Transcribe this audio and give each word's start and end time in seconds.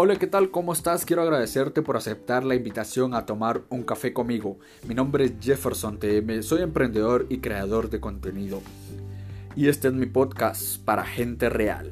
Hola, 0.00 0.14
¿qué 0.14 0.28
tal? 0.28 0.52
¿Cómo 0.52 0.72
estás? 0.72 1.04
Quiero 1.04 1.22
agradecerte 1.22 1.82
por 1.82 1.96
aceptar 1.96 2.44
la 2.44 2.54
invitación 2.54 3.14
a 3.14 3.26
tomar 3.26 3.62
un 3.68 3.82
café 3.82 4.12
conmigo. 4.12 4.60
Mi 4.86 4.94
nombre 4.94 5.24
es 5.24 5.32
Jefferson 5.40 5.98
TM, 5.98 6.40
soy 6.44 6.62
emprendedor 6.62 7.26
y 7.28 7.38
creador 7.38 7.90
de 7.90 7.98
contenido. 7.98 8.62
Y 9.56 9.66
este 9.66 9.88
es 9.88 9.94
mi 9.94 10.06
podcast 10.06 10.80
para 10.84 11.04
gente 11.04 11.48
real, 11.48 11.90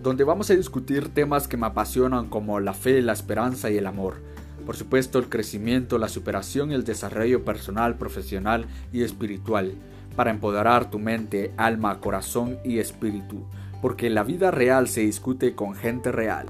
donde 0.00 0.22
vamos 0.22 0.48
a 0.50 0.54
discutir 0.54 1.08
temas 1.08 1.48
que 1.48 1.56
me 1.56 1.66
apasionan 1.66 2.28
como 2.28 2.60
la 2.60 2.72
fe, 2.72 3.02
la 3.02 3.14
esperanza 3.14 3.68
y 3.68 3.78
el 3.78 3.88
amor. 3.88 4.18
Por 4.64 4.76
supuesto, 4.76 5.18
el 5.18 5.28
crecimiento, 5.28 5.98
la 5.98 6.08
superación 6.08 6.70
y 6.70 6.74
el 6.74 6.84
desarrollo 6.84 7.44
personal, 7.44 7.98
profesional 7.98 8.66
y 8.92 9.02
espiritual, 9.02 9.72
para 10.14 10.30
empoderar 10.30 10.88
tu 10.88 11.00
mente, 11.00 11.52
alma, 11.56 11.98
corazón 11.98 12.60
y 12.64 12.78
espíritu, 12.78 13.44
porque 13.82 14.08
la 14.08 14.22
vida 14.22 14.52
real 14.52 14.86
se 14.86 15.00
discute 15.00 15.56
con 15.56 15.74
gente 15.74 16.12
real. 16.12 16.46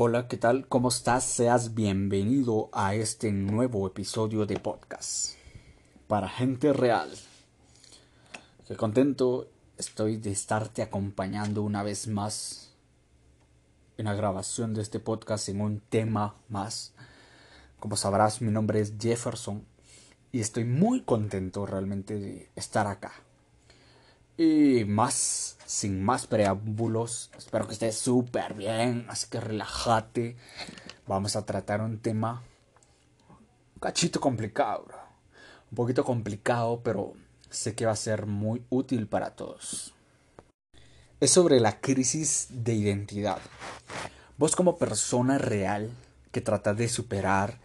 Hola, 0.00 0.28
¿qué 0.28 0.36
tal? 0.36 0.68
¿Cómo 0.68 0.90
estás? 0.90 1.24
Seas 1.24 1.74
bienvenido 1.74 2.68
a 2.72 2.94
este 2.94 3.32
nuevo 3.32 3.84
episodio 3.84 4.46
de 4.46 4.60
podcast 4.60 5.32
para 6.06 6.28
gente 6.28 6.72
real. 6.72 7.10
Qué 8.68 8.76
contento 8.76 9.48
estoy 9.76 10.16
de 10.16 10.30
estarte 10.30 10.82
acompañando 10.82 11.64
una 11.64 11.82
vez 11.82 12.06
más 12.06 12.76
en 13.96 14.04
la 14.04 14.14
grabación 14.14 14.72
de 14.72 14.82
este 14.82 15.00
podcast 15.00 15.48
en 15.48 15.60
un 15.60 15.80
tema 15.80 16.36
más. 16.48 16.92
Como 17.80 17.96
sabrás, 17.96 18.40
mi 18.40 18.52
nombre 18.52 18.78
es 18.78 18.92
Jefferson 19.00 19.64
y 20.30 20.38
estoy 20.38 20.62
muy 20.62 21.02
contento 21.02 21.66
realmente 21.66 22.20
de 22.20 22.50
estar 22.54 22.86
acá. 22.86 23.14
Y 24.38 24.84
más, 24.84 25.58
sin 25.66 26.02
más 26.02 26.26
preámbulos, 26.26 27.30
espero 27.36 27.66
que 27.66 27.74
estés 27.74 27.98
súper 27.98 28.54
bien, 28.54 29.04
así 29.08 29.26
que 29.28 29.40
relájate. 29.40 30.36
Vamos 31.06 31.36
a 31.36 31.44
tratar 31.44 31.80
un 31.80 31.98
tema 31.98 32.42
un 33.78 33.80
cachito 33.80 34.20
complicado, 34.20 34.86
bro. 34.88 34.98
Un 35.70 35.76
poquito 35.76 36.04
complicado, 36.04 36.80
pero 36.82 37.12
sé 37.48 37.76
que 37.76 37.86
va 37.86 37.92
a 37.92 37.96
ser 37.96 38.26
muy 38.26 38.64
útil 38.70 39.06
para 39.06 39.36
todos. 39.36 39.94
Es 41.20 41.30
sobre 41.30 41.60
la 41.60 41.80
crisis 41.80 42.48
de 42.50 42.74
identidad. 42.74 43.38
Vos 44.36 44.56
como 44.56 44.78
persona 44.78 45.38
real 45.38 45.92
que 46.32 46.40
tratas 46.40 46.76
de 46.76 46.88
superar, 46.88 47.60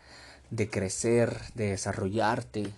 de 0.52 0.70
crecer, 0.70 1.36
de 1.56 1.70
desarrollarte, 1.70 2.72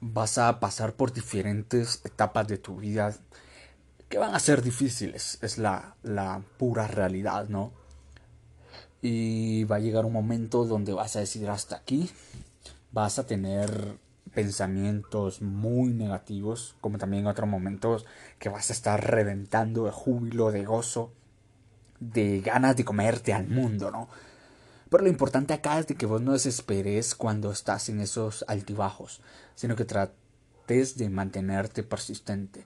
vas 0.00 0.38
a 0.38 0.60
pasar 0.60 0.94
por 0.94 1.12
diferentes 1.12 2.00
etapas 2.04 2.46
de 2.48 2.58
tu 2.58 2.76
vida 2.76 3.14
que 4.08 4.18
van 4.18 4.34
a 4.34 4.38
ser 4.38 4.62
difíciles, 4.62 5.38
es 5.42 5.58
la, 5.58 5.96
la 6.02 6.42
pura 6.58 6.86
realidad, 6.86 7.48
¿no? 7.48 7.72
Y 9.02 9.64
va 9.64 9.76
a 9.76 9.80
llegar 9.80 10.04
un 10.04 10.12
momento 10.12 10.64
donde 10.64 10.92
vas 10.92 11.16
a 11.16 11.20
decir 11.20 11.48
hasta 11.48 11.76
aquí, 11.76 12.10
vas 12.92 13.18
a 13.18 13.26
tener 13.26 13.98
pensamientos 14.34 15.42
muy 15.42 15.92
negativos, 15.92 16.76
como 16.80 16.98
también 16.98 17.26
otros 17.26 17.48
momentos 17.48 18.06
que 18.38 18.48
vas 18.48 18.70
a 18.70 18.74
estar 18.74 19.10
reventando 19.10 19.84
de 19.84 19.90
júbilo, 19.90 20.52
de 20.52 20.64
gozo, 20.64 21.10
de 22.00 22.40
ganas 22.40 22.76
de 22.76 22.84
comerte 22.84 23.32
al 23.32 23.48
mundo, 23.48 23.90
¿no? 23.90 24.08
Pero 24.90 25.02
lo 25.02 25.10
importante 25.10 25.52
acá 25.52 25.78
es 25.78 25.88
de 25.88 25.96
que 25.96 26.06
vos 26.06 26.20
no 26.20 26.32
desesperes 26.32 27.14
cuando 27.14 27.50
estás 27.50 27.88
en 27.88 28.00
esos 28.00 28.44
altibajos, 28.46 29.20
sino 29.56 29.74
que 29.74 29.84
trates 29.84 30.96
de 30.96 31.10
mantenerte 31.10 31.82
persistente. 31.82 32.64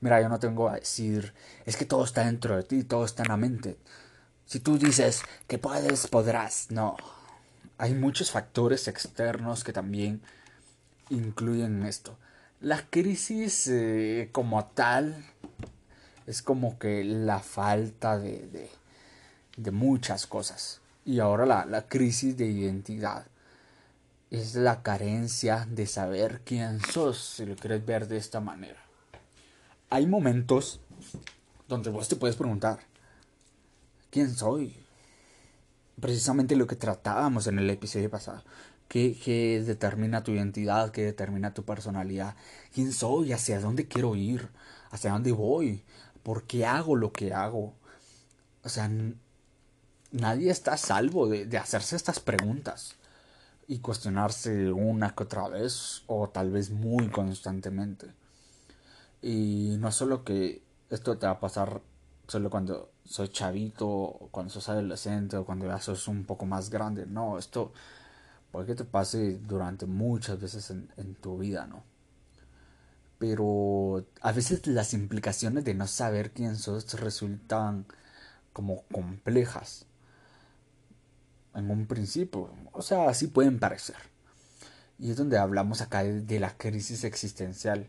Mira, 0.00 0.22
yo 0.22 0.28
no 0.30 0.38
tengo 0.38 0.70
a 0.70 0.76
decir, 0.76 1.34
es 1.66 1.76
que 1.76 1.84
todo 1.84 2.04
está 2.04 2.24
dentro 2.24 2.56
de 2.56 2.62
ti, 2.62 2.84
todo 2.84 3.04
está 3.04 3.24
en 3.24 3.28
la 3.28 3.36
mente. 3.36 3.76
Si 4.46 4.60
tú 4.60 4.78
dices 4.78 5.22
que 5.46 5.58
puedes, 5.58 6.06
podrás, 6.06 6.70
no. 6.70 6.96
Hay 7.76 7.94
muchos 7.94 8.30
factores 8.30 8.88
externos 8.88 9.64
que 9.64 9.72
también 9.72 10.22
incluyen 11.10 11.82
esto. 11.82 12.16
La 12.60 12.86
crisis 12.88 13.68
eh, 13.68 14.30
como 14.32 14.64
tal 14.66 15.24
es 16.26 16.42
como 16.42 16.78
que 16.78 17.04
la 17.04 17.40
falta 17.40 18.18
de, 18.18 18.46
de, 18.48 18.70
de 19.56 19.70
muchas 19.70 20.26
cosas. 20.26 20.80
Y 21.04 21.20
ahora 21.20 21.44
la, 21.44 21.64
la 21.66 21.86
crisis 21.88 22.36
de 22.36 22.46
identidad 22.46 23.26
es 24.30 24.54
la 24.54 24.82
carencia 24.82 25.66
de 25.70 25.86
saber 25.86 26.42
quién 26.44 26.80
sos, 26.80 27.18
si 27.36 27.46
lo 27.46 27.56
quieres 27.56 27.84
ver 27.84 28.08
de 28.08 28.18
esta 28.18 28.40
manera. 28.40 28.82
Hay 29.90 30.06
momentos 30.06 30.80
donde 31.66 31.90
vos 31.90 32.08
te 32.08 32.16
puedes 32.16 32.36
preguntar, 32.36 32.80
¿quién 34.10 34.34
soy? 34.34 34.76
Precisamente 36.00 36.56
lo 36.56 36.66
que 36.66 36.76
tratábamos 36.76 37.46
en 37.46 37.58
el 37.58 37.70
episodio 37.70 38.10
pasado. 38.10 38.44
¿Qué, 38.86 39.18
¿Qué, 39.22 39.62
determina 39.64 40.22
tu 40.22 40.32
identidad? 40.32 40.90
¿Qué 40.90 41.04
determina 41.04 41.54
tu 41.54 41.64
personalidad? 41.64 42.36
¿Quién 42.72 42.92
soy? 42.92 43.32
¿Hacia 43.32 43.60
dónde 43.60 43.86
quiero 43.86 44.14
ir? 44.14 44.48
¿Hacia 44.90 45.12
dónde 45.12 45.32
voy? 45.32 45.84
¿Por 46.22 46.44
qué 46.44 46.64
hago 46.64 46.96
lo 46.96 47.12
que 47.12 47.34
hago? 47.34 47.74
O 48.62 48.68
sea, 48.68 48.90
nadie 50.10 50.50
está 50.50 50.74
a 50.74 50.78
salvo 50.78 51.28
de, 51.28 51.46
de, 51.46 51.58
hacerse 51.58 51.96
estas 51.96 52.20
preguntas 52.20 52.97
y 53.68 53.80
cuestionarse 53.80 54.72
una 54.72 55.14
que 55.14 55.24
otra 55.24 55.48
vez 55.48 56.02
o 56.06 56.28
tal 56.30 56.50
vez 56.50 56.70
muy 56.70 57.08
constantemente. 57.08 58.08
Y 59.22 59.76
no 59.78 59.92
solo 59.92 60.24
que 60.24 60.62
esto 60.90 61.18
te 61.18 61.26
va 61.26 61.32
a 61.32 61.40
pasar 61.40 61.82
solo 62.26 62.50
cuando 62.50 62.90
sos 63.04 63.30
chavito, 63.32 64.28
cuando 64.30 64.52
sos 64.52 64.68
adolescente 64.70 65.36
o 65.36 65.44
cuando 65.44 65.66
ya 65.66 65.78
sos 65.80 66.08
un 66.08 66.24
poco 66.24 66.46
más 66.46 66.70
grande, 66.70 67.06
no, 67.06 67.38
esto 67.38 67.72
puede 68.52 68.66
que 68.66 68.74
te 68.74 68.84
pase 68.84 69.38
durante 69.38 69.86
muchas 69.86 70.40
veces 70.40 70.70
en, 70.70 70.90
en 70.96 71.14
tu 71.14 71.38
vida, 71.38 71.66
¿no? 71.66 71.82
Pero 73.18 74.06
a 74.22 74.32
veces 74.32 74.66
las 74.66 74.94
implicaciones 74.94 75.64
de 75.64 75.74
no 75.74 75.86
saber 75.86 76.32
quién 76.32 76.56
sos 76.56 76.92
resultan 77.00 77.86
como 78.52 78.82
complejas 78.92 79.87
en 81.58 81.70
un 81.70 81.86
principio. 81.86 82.50
O 82.72 82.82
sea, 82.82 83.08
así 83.08 83.26
pueden 83.26 83.58
parecer. 83.58 83.96
Y 84.98 85.10
es 85.10 85.16
donde 85.16 85.38
hablamos 85.38 85.80
acá 85.80 86.02
de, 86.02 86.40
la 86.40 86.56
crisis 86.56 87.04
existencial. 87.04 87.86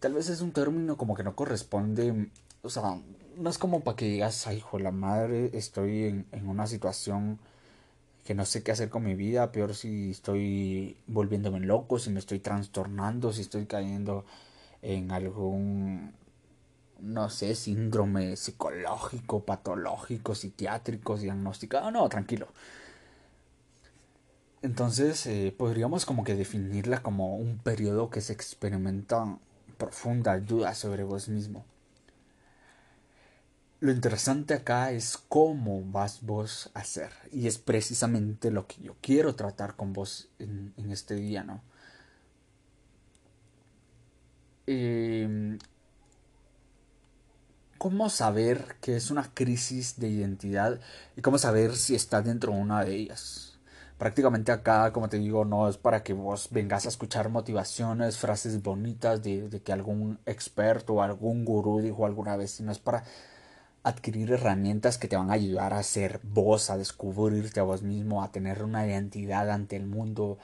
Tal 0.00 0.14
vez 0.14 0.28
es 0.28 0.40
un 0.40 0.52
término 0.52 0.96
como 0.96 1.14
que 1.14 1.22
no 1.24 1.36
corresponde. 1.36 2.30
O 2.62 2.70
sea, 2.70 3.00
no 3.36 3.50
es 3.50 3.58
como 3.58 3.80
para 3.80 3.96
que 3.96 4.06
digas, 4.06 4.46
ay, 4.46 4.58
hijo, 4.58 4.78
la 4.78 4.90
madre, 4.90 5.50
estoy 5.54 6.04
en, 6.04 6.26
en 6.32 6.48
una 6.48 6.66
situación 6.66 7.38
que 8.24 8.34
no 8.34 8.46
sé 8.46 8.62
qué 8.62 8.72
hacer 8.72 8.88
con 8.90 9.04
mi 9.04 9.14
vida, 9.14 9.52
peor 9.52 9.74
si 9.74 10.10
estoy 10.10 10.96
volviéndome 11.06 11.60
loco, 11.60 11.98
si 11.98 12.10
me 12.10 12.20
estoy 12.20 12.38
trastornando, 12.40 13.32
si 13.32 13.42
estoy 13.42 13.66
cayendo 13.66 14.24
en 14.82 15.12
algún 15.12 16.14
no 17.04 17.28
sé, 17.28 17.54
síndrome 17.54 18.36
psicológico, 18.36 19.44
patológico, 19.44 20.34
psiquiátrico, 20.34 21.16
diagnosticado. 21.16 21.90
No, 21.90 22.08
tranquilo. 22.08 22.48
Entonces 24.64 25.26
eh, 25.26 25.54
podríamos 25.54 26.06
como 26.06 26.24
que 26.24 26.34
definirla 26.34 27.02
como 27.02 27.36
un 27.36 27.58
periodo 27.58 28.08
que 28.08 28.22
se 28.22 28.32
experimenta 28.32 29.38
profunda 29.76 30.40
duda 30.40 30.74
sobre 30.74 31.04
vos 31.04 31.28
mismo. 31.28 31.66
Lo 33.80 33.92
interesante 33.92 34.54
acá 34.54 34.90
es 34.90 35.18
cómo 35.28 35.82
vas 35.84 36.22
vos 36.22 36.70
a 36.72 36.78
hacer. 36.80 37.10
Y 37.30 37.46
es 37.46 37.58
precisamente 37.58 38.50
lo 38.50 38.66
que 38.66 38.80
yo 38.80 38.96
quiero 39.02 39.34
tratar 39.34 39.76
con 39.76 39.92
vos 39.92 40.28
en, 40.38 40.72
este 40.90 41.16
día, 41.16 41.44
¿no? 41.44 41.60
Eh, 44.66 45.58
¿Cómo 47.76 48.08
saber 48.08 48.76
que 48.80 48.96
es 48.96 49.10
una 49.10 49.30
crisis 49.34 50.00
de 50.00 50.08
identidad 50.08 50.80
y 51.18 51.20
cómo 51.20 51.36
saber 51.36 51.76
si 51.76 51.94
estás 51.94 52.24
dentro 52.24 52.54
de 52.54 52.60
una 52.60 52.82
de 52.82 52.94
ellas? 52.96 53.53
Prácticamente 53.98 54.50
acá, 54.50 54.92
como 54.92 55.08
te 55.08 55.18
digo, 55.18 55.44
no 55.44 55.68
es 55.68 55.76
para 55.76 56.02
que 56.02 56.12
vos 56.14 56.48
vengas 56.50 56.84
a 56.84 56.88
escuchar 56.88 57.28
motivaciones, 57.28 58.18
frases 58.18 58.60
bonitas 58.62 59.22
de, 59.22 59.62
que 59.64 59.72
algún 59.72 60.18
experto 60.26 60.94
o 60.94 61.02
algún 61.02 61.44
gurú 61.44 61.80
dijo 61.80 62.04
alguna 62.04 62.36
vez, 62.36 62.50
sino 62.50 62.72
es 62.72 62.80
para 62.80 63.04
adquirir 63.84 64.32
herramientas 64.32 64.98
que 64.98 65.06
te 65.06 65.16
van 65.16 65.30
a 65.30 65.34
ayudar 65.34 65.74
a 65.74 65.82
ser 65.84 66.20
vos, 66.24 66.70
a 66.70 66.76
descubrirte 66.76 67.60
a 67.60 67.64
vos 67.64 67.82
mismo, 67.82 68.22
a 68.22 68.32
tener 68.32 68.64
una 68.64 68.84
identidad 68.86 69.50
ante 69.50 69.76
el 69.76 69.86
mundo, 69.86 70.38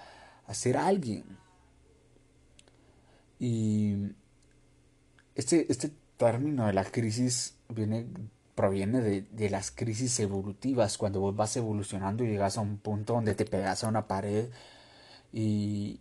a 0.46 0.54
ser 0.54 0.76
alguien. 0.76 1.24
Y 3.40 4.12
este, 5.34 5.66
este 5.72 5.90
término 6.18 6.66
de 6.66 6.74
la 6.74 6.84
crisis 6.84 7.56
viene, 7.68 8.06
proviene 8.60 9.00
de, 9.00 9.22
de, 9.22 9.48
las 9.48 9.70
crisis 9.70 10.20
evolutivas, 10.20 10.98
cuando 10.98 11.18
vos 11.20 11.34
vas 11.34 11.56
evolucionando 11.56 12.24
y 12.24 12.28
llegas 12.28 12.58
a 12.58 12.60
un 12.60 12.76
punto 12.76 13.14
donde 13.14 13.34
te 13.34 13.46
pegas 13.46 13.82
a 13.82 13.88
una 13.88 14.06
pared 14.06 14.50
y, 15.32 15.98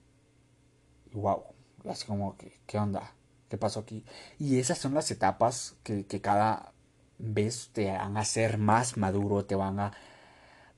wow, 1.13 1.41
así 1.89 2.05
como 2.05 2.35
que, 2.35 2.59
¿qué 2.67 2.77
onda? 2.77 3.13
¿Qué 3.47 3.57
pasó 3.57 3.79
aquí? 3.79 4.03
Y 4.39 4.59
esas 4.59 4.77
son 4.77 4.93
las 4.93 5.09
etapas 5.09 5.77
que, 5.83 6.05
que 6.05 6.19
cada 6.19 6.73
vez 7.17 7.69
te 7.71 7.93
van 7.93 8.17
a 8.17 8.21
hacer 8.21 8.57
más 8.57 8.97
maduro, 8.97 9.45
te 9.45 9.55
van 9.55 9.79
a 9.79 9.93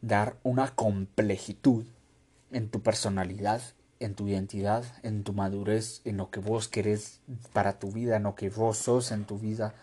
dar 0.02 0.38
una 0.44 0.76
complejitud 0.76 1.88
en 2.52 2.70
tu 2.70 2.84
personalidad, 2.84 3.60
en 4.00 4.14
tu 4.14 4.28
identidad, 4.28 4.86
en 5.02 5.24
tu 5.24 5.34
madurez, 5.34 6.02
en 6.06 6.18
lo 6.18 6.30
que 6.30 6.42
vos 6.42 6.68
querés 6.68 7.22
para 7.54 7.80
tu 7.80 7.92
vida, 7.92 8.18
en 8.18 8.24
lo 8.24 8.36
que 8.36 8.52
vos 8.52 8.78
sos 8.78 9.12
en 9.12 9.26
tu 9.26 9.40
vida, 9.40 9.74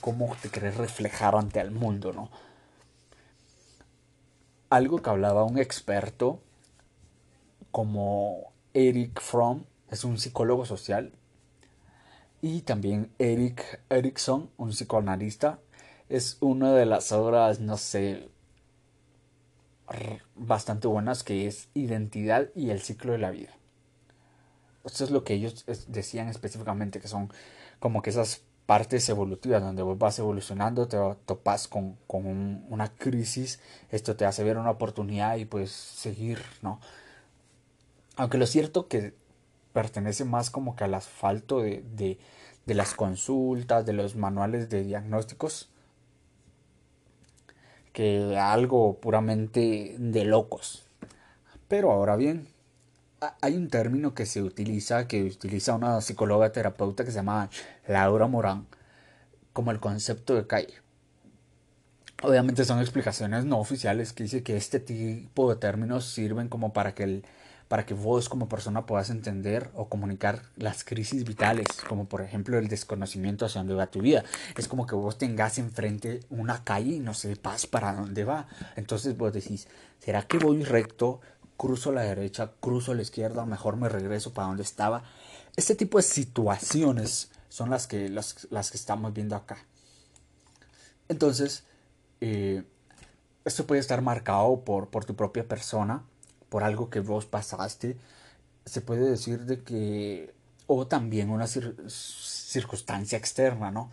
cómo 0.00 0.34
te 0.40 0.50
querés 0.50 0.76
reflejar 0.76 1.34
ante 1.34 1.60
el 1.60 1.70
mundo, 1.70 2.12
¿no? 2.12 2.30
Algo 4.70 5.02
que 5.02 5.10
hablaba 5.10 5.44
un 5.44 5.58
experto 5.58 6.40
como 7.70 8.52
Eric 8.74 9.20
Fromm, 9.20 9.64
es 9.90 10.04
un 10.04 10.18
psicólogo 10.18 10.66
social, 10.66 11.12
y 12.40 12.62
también 12.62 13.12
Eric 13.18 13.80
Erickson, 13.88 14.50
un 14.56 14.70
psicoanalista, 14.70 15.58
es 16.08 16.36
una 16.40 16.72
de 16.72 16.86
las 16.86 17.12
obras, 17.12 17.60
no 17.60 17.76
sé, 17.76 18.28
bastante 20.34 20.86
buenas 20.86 21.24
que 21.24 21.46
es 21.46 21.68
identidad 21.74 22.48
y 22.54 22.70
el 22.70 22.80
ciclo 22.80 23.12
de 23.12 23.18
la 23.18 23.30
vida. 23.30 23.50
Esto 24.84 25.04
es 25.04 25.10
lo 25.10 25.24
que 25.24 25.34
ellos 25.34 25.64
decían 25.88 26.28
específicamente, 26.28 27.00
que 27.00 27.08
son 27.08 27.32
como 27.78 28.02
que 28.02 28.10
esas 28.10 28.42
partes 28.68 29.08
evolutivas 29.08 29.62
donde 29.62 29.82
vos 29.82 29.96
vas 29.96 30.18
evolucionando, 30.18 30.88
te 30.88 30.98
topas 31.24 31.68
con, 31.68 31.96
una 32.68 32.92
crisis, 32.92 33.60
esto 33.90 34.14
te 34.14 34.26
hace 34.26 34.44
ver 34.44 34.58
una 34.58 34.72
oportunidad 34.72 35.36
y 35.38 35.46
pues 35.46 35.70
seguir, 35.70 36.38
¿no? 36.60 36.78
Aunque 38.16 38.36
lo 38.36 38.46
cierto 38.46 38.86
que 38.86 39.14
pertenece 39.72 40.26
más 40.26 40.50
como 40.50 40.76
que 40.76 40.84
al 40.84 40.92
asfalto 40.92 41.62
de 41.62 42.18
las 42.66 42.92
consultas, 42.92 43.86
de 43.86 43.94
los 43.94 44.16
manuales 44.16 44.68
de 44.68 44.84
diagnósticos, 44.84 45.70
que 47.94 48.36
algo 48.36 48.98
puramente 49.00 49.96
de 49.98 50.24
locos. 50.26 50.84
Pero 51.68 51.90
ahora 51.90 52.16
bien, 52.16 52.48
hay 53.40 53.56
un 53.56 53.68
término 53.68 54.14
que 54.14 54.26
se 54.26 54.42
utiliza, 54.42 55.08
que 55.08 55.24
utiliza 55.24 55.74
una 55.74 56.00
psicóloga 56.00 56.52
terapeuta 56.52 57.04
que 57.04 57.10
se 57.10 57.16
llama 57.16 57.50
Laura 57.86 58.26
Morán, 58.26 58.66
como 59.52 59.70
el 59.70 59.80
concepto 59.80 60.34
de 60.34 60.46
calle. 60.46 60.74
Obviamente 62.22 62.64
son 62.64 62.80
explicaciones 62.80 63.44
no 63.44 63.58
oficiales 63.58 64.12
que 64.12 64.24
dice 64.24 64.42
que 64.42 64.56
este 64.56 64.80
tipo 64.80 65.52
de 65.52 65.60
términos 65.60 66.04
sirven 66.04 66.48
como 66.48 66.72
para 66.72 66.94
que 66.94 67.04
el 67.04 67.24
para 67.68 67.84
que 67.84 67.94
vos 67.94 68.28
como 68.28 68.48
persona 68.48 68.86
puedas 68.86 69.10
entender 69.10 69.70
o 69.74 69.88
comunicar 69.88 70.42
las 70.56 70.84
crisis 70.84 71.24
vitales, 71.24 71.66
como 71.86 72.06
por 72.06 72.22
ejemplo 72.22 72.58
el 72.58 72.68
desconocimiento 72.68 73.44
hacia 73.44 73.60
dónde 73.60 73.74
va 73.74 73.86
tu 73.86 74.00
vida. 74.00 74.24
Es 74.56 74.68
como 74.68 74.86
que 74.86 74.94
vos 74.94 75.18
tengas 75.18 75.58
enfrente 75.58 76.20
una 76.30 76.64
calle 76.64 76.94
y 76.94 77.00
no 77.00 77.14
sepas 77.14 77.66
para 77.66 77.92
dónde 77.92 78.24
va. 78.24 78.48
Entonces 78.76 79.16
vos 79.16 79.32
decís, 79.32 79.68
¿será 79.98 80.22
que 80.22 80.38
voy 80.38 80.64
recto? 80.64 81.20
Cruzo 81.58 81.92
la 81.92 82.00
derecha, 82.02 82.52
cruzo 82.60 82.94
la 82.94 83.02
izquierda, 83.02 83.44
mejor 83.44 83.76
me 83.76 83.90
regreso 83.90 84.32
para 84.32 84.48
donde 84.48 84.62
estaba. 84.62 85.02
Este 85.56 85.74
tipo 85.74 85.98
de 85.98 86.04
situaciones 86.04 87.30
son 87.50 87.68
las 87.68 87.86
que, 87.86 88.08
las, 88.08 88.46
las 88.50 88.70
que 88.70 88.78
estamos 88.78 89.12
viendo 89.12 89.36
acá. 89.36 89.58
Entonces, 91.08 91.64
eh, 92.22 92.64
esto 93.44 93.66
puede 93.66 93.80
estar 93.80 94.00
marcado 94.00 94.64
por, 94.64 94.88
por 94.88 95.04
tu 95.04 95.14
propia 95.14 95.46
persona, 95.46 96.04
por 96.48 96.62
algo 96.62 96.88
que 96.88 97.00
vos 97.00 97.26
pasaste, 97.26 97.96
se 98.64 98.80
puede 98.80 99.10
decir 99.10 99.44
de 99.44 99.62
que, 99.62 100.34
o 100.66 100.86
también 100.86 101.30
una 101.30 101.46
circunstancia 101.46 103.18
externa, 103.18 103.70
¿no? 103.70 103.90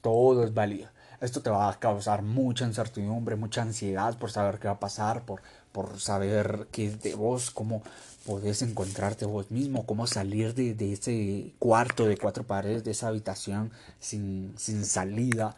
Todo 0.00 0.44
es 0.44 0.54
válido. 0.54 0.88
Esto 1.20 1.42
te 1.42 1.50
va 1.50 1.68
a 1.68 1.78
causar 1.78 2.22
mucha 2.22 2.64
incertidumbre, 2.64 3.36
mucha 3.36 3.62
ansiedad 3.62 4.16
por 4.18 4.30
saber 4.30 4.58
qué 4.58 4.68
va 4.68 4.74
a 4.74 4.80
pasar, 4.80 5.24
por, 5.24 5.42
por 5.76 6.00
saber 6.00 6.68
qué 6.72 6.86
es 6.86 7.02
de 7.02 7.14
vos, 7.14 7.50
cómo 7.50 7.82
podés 8.24 8.62
encontrarte 8.62 9.26
vos 9.26 9.50
mismo, 9.50 9.84
cómo 9.84 10.06
salir 10.06 10.54
de, 10.54 10.72
de 10.72 10.94
ese 10.94 11.52
cuarto 11.58 12.06
de 12.06 12.16
cuatro 12.16 12.44
paredes, 12.44 12.82
de 12.82 12.92
esa 12.92 13.08
habitación 13.08 13.70
sin, 14.00 14.54
sin 14.56 14.86
salida. 14.86 15.54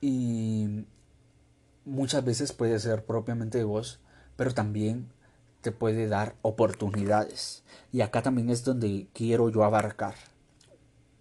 Y 0.00 0.84
muchas 1.84 2.24
veces 2.24 2.52
puede 2.52 2.80
ser 2.80 3.04
propiamente 3.04 3.58
de 3.58 3.64
vos 3.64 4.00
pero 4.36 4.52
también 4.52 5.06
te 5.60 5.72
puede 5.72 6.08
dar 6.08 6.34
oportunidades. 6.42 7.62
Y 7.92 8.00
acá 8.00 8.22
también 8.22 8.50
es 8.50 8.64
donde 8.64 9.06
quiero 9.12 9.48
yo 9.48 9.64
abarcar. 9.64 10.14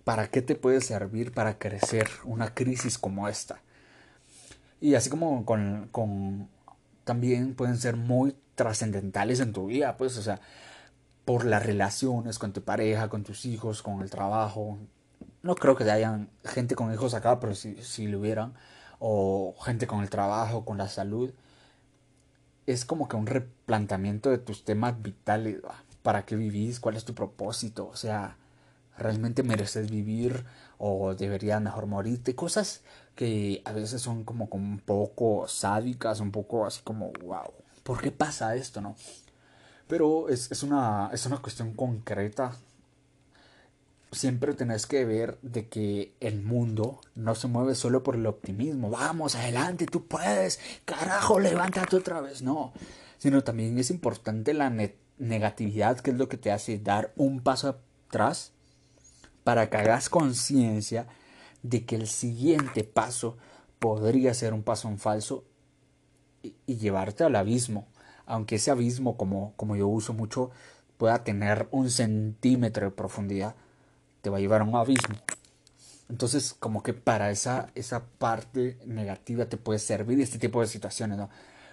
¿Para 0.04 0.28
qué 0.28 0.42
te 0.42 0.56
puede 0.56 0.82
servir 0.82 1.32
para 1.32 1.58
crecer 1.58 2.10
una 2.26 2.54
crisis 2.54 2.98
como 2.98 3.28
esta? 3.30 3.62
Y 4.82 4.96
así 4.96 5.10
como 5.10 5.46
con, 5.46 5.88
con 5.92 6.50
también 7.04 7.56
pueden 7.56 7.78
ser 7.78 7.96
muy 7.96 8.36
trascendentales 8.56 9.40
en 9.40 9.54
tu 9.54 9.68
vida, 9.68 9.98
pues, 9.98 10.18
o 10.18 10.22
sea, 10.22 10.42
por 11.26 11.46
las 11.46 11.66
relaciones 11.66 12.40
con 12.40 12.54
tu 12.54 12.62
pareja, 12.64 13.10
con 13.10 13.24
tus 13.24 13.46
hijos, 13.46 13.82
con 13.82 14.02
el 14.02 14.10
trabajo. 14.10 14.78
No 15.42 15.56
creo 15.56 15.76
que 15.76 15.90
hayan 15.90 16.30
gente 16.44 16.76
con 16.76 16.94
hijos 16.94 17.14
acá, 17.14 17.40
pero 17.40 17.56
si, 17.56 17.76
si 17.78 18.08
lo 18.08 18.20
hubieran, 18.20 18.54
o 19.00 19.56
gente 19.64 19.88
con 19.88 20.02
el 20.02 20.10
trabajo, 20.10 20.66
con 20.66 20.78
la 20.78 20.90
salud 20.90 21.34
es 22.66 22.86
como 22.86 23.08
que 23.08 23.16
un 23.16 23.28
replanteamiento 23.28 24.30
de 24.30 24.38
tus 24.38 24.64
temas 24.64 25.02
vitales. 25.02 25.58
¿Para 26.02 26.26
qué 26.26 26.36
vivís? 26.36 26.80
¿Cuál 26.80 26.96
es 26.96 27.06
tu 27.06 27.14
propósito? 27.14 27.88
O 27.88 27.96
sea, 27.96 28.38
¿realmente 28.98 29.44
mereces 29.44 29.90
vivir 29.90 30.46
o 30.78 31.16
deberías 31.16 31.62
mejor 31.62 31.86
morirte? 31.86 32.36
Cosas 32.36 32.82
que 33.16 33.62
a 33.66 33.72
veces 33.72 34.02
son 34.02 34.24
como, 34.24 34.48
un 34.52 34.80
poco 34.80 35.48
sádicas, 35.48 36.20
un 36.20 36.32
poco 36.32 36.66
así 36.66 36.82
como, 36.84 37.12
wow, 37.24 37.54
¿por 37.84 38.02
qué 38.02 38.12
pasa 38.12 38.56
esto, 38.56 38.82
no? 38.82 38.96
Pero 39.88 40.30
es, 40.30 40.52
es, 40.52 40.64
una, 40.64 41.10
es 41.14 41.26
una 41.26 41.38
cuestión 41.38 41.74
concreta 41.74 42.54
siempre 44.14 44.54
tenés 44.54 44.86
que 44.86 45.06
ver 45.06 45.38
de 45.42 45.68
que 45.68 46.14
el 46.20 46.42
mundo 46.42 47.02
no 47.16 47.36
se 47.36 47.48
mueve 47.48 47.76
solo 47.76 48.04
por 48.04 48.16
el 48.16 48.26
optimismo. 48.26 48.90
Vamos, 48.90 49.36
adelante, 49.36 49.86
tú 49.86 50.06
puedes. 50.06 50.60
Carajo, 50.86 51.40
levántate 51.40 51.96
otra 51.96 52.22
vez. 52.22 52.42
No, 52.42 52.74
sino 53.18 53.44
también 53.44 53.78
es 53.78 53.90
importante 53.90 54.54
la 54.54 54.72
negatividad, 55.18 56.00
que 56.00 56.12
es 56.12 56.18
lo 56.18 56.30
que 56.30 56.38
te 56.38 56.52
hace 56.52 56.80
dar 56.80 57.12
un 57.16 57.42
paso 57.42 57.80
atrás 58.08 58.52
para 59.44 59.70
que 59.70 59.78
hagas 59.78 60.10
conciencia 60.10 61.08
de 61.64 61.86
que 61.86 61.96
el 61.96 62.08
siguiente 62.08 62.84
paso 62.84 63.38
podría 63.80 64.34
ser 64.34 64.54
un 64.54 64.64
paso 64.64 64.88
en 64.88 65.00
falso 65.00 65.44
y, 66.44 66.56
y, 66.66 66.78
llevarte 66.78 67.24
al 67.24 67.36
abismo. 67.36 67.88
Aunque 68.26 68.56
ese 68.56 68.72
abismo, 68.72 69.18
como, 69.18 69.54
como 69.56 69.76
yo 69.76 69.88
uso 69.88 70.14
mucho, 70.14 70.52
pueda 70.98 71.24
tener 71.24 71.68
un 71.72 71.90
centímetro 71.90 72.86
de 72.86 72.92
profundidad 72.92 73.56
te 74.24 74.30
va 74.30 74.38
a 74.38 74.40
llevar 74.40 74.62
a 74.62 74.64
un 74.64 74.76
abismo. 74.76 75.16
Entonces, 76.10 76.56
como 76.58 76.82
que 76.82 76.94
para 76.94 77.30
esa, 77.30 77.70
esa 77.76 78.06
parte 78.06 78.80
negativa 78.86 79.46
te 79.46 79.58
puede 79.58 79.80
servir 79.80 80.20
este 80.22 80.40
tipo 80.40 80.62
de 80.62 80.68
situaciones, 80.68 81.18
¿no? 81.18 81.30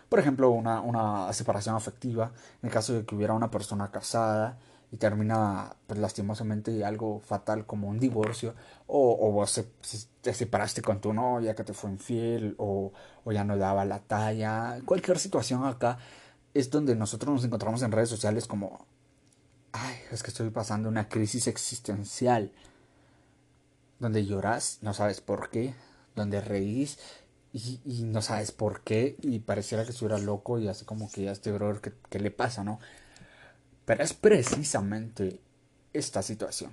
Por 0.09 0.18
ejemplo, 0.18 0.50
una, 0.50 0.80
una 0.80 1.32
separación 1.32 1.76
afectiva, 1.76 2.32
en 2.61 2.68
el 2.68 2.73
caso 2.73 2.92
de 2.92 3.04
que 3.06 3.14
hubiera 3.14 3.35
una 3.35 3.52
persona 3.52 3.92
casada 3.92 4.59
y 4.92 4.97
termina 4.97 5.76
pues, 5.87 6.00
lastimosamente 6.00 6.85
algo 6.85 7.20
fatal 7.20 7.66
como 7.66 7.88
un 7.88 7.99
divorcio, 7.99 8.54
o, 8.87 9.16
o 9.20 9.32
vos 9.32 9.64
te 10.20 10.35
separaste 10.35 10.82
con 10.82 11.00
tu 11.00 11.12
novia 11.12 11.54
que 11.54 11.64
te 11.64 11.73
fue 11.73 11.90
infiel, 11.90 12.54
o, 12.59 12.92
o 13.25 13.32
ya 13.32 13.44
no 13.44 13.56
daba 13.56 13.85
la 13.85 14.00
talla, 14.00 14.80
cualquier 14.85 15.18
situación 15.18 15.64
acá 15.64 15.99
es 16.54 16.70
donde 16.70 16.97
nosotros 16.97 17.32
nos 17.32 17.44
encontramos 17.44 17.82
en 17.82 17.92
redes 17.92 18.09
sociales 18.09 18.47
como 18.47 18.87
ay, 19.73 19.97
es 20.11 20.23
que 20.23 20.30
estoy 20.30 20.50
pasando 20.50 20.88
una 20.88 21.09
crisis 21.09 21.47
existencial, 21.47 22.52
donde 23.99 24.25
lloras, 24.25 24.78
no 24.82 24.94
sabes 24.94 25.20
por 25.20 25.50
qué, 25.50 25.75
donde 26.16 26.40
reís 26.40 26.99
y, 27.52 27.80
no 28.04 28.23
sabes 28.23 28.52
por 28.52 28.82
qué. 28.82 29.16
Y 29.23 29.40
pareciera 29.40 29.85
que 29.85 29.90
estuviera 29.90 30.18
loco 30.18 30.59
y 30.59 30.68
así 30.68 30.85
como 30.85 31.11
que 31.11 31.25
ya 31.25 31.32
este 31.32 31.52
brother, 31.52 31.80
¿qué, 31.80 31.92
¿qué, 32.09 32.18
le 32.18 32.30
pasa, 32.30 32.64
no? 32.64 32.80
Pero 33.85 34.03
es 34.03 34.13
precisamente 34.13 35.41
esta 35.93 36.23
situación. 36.23 36.73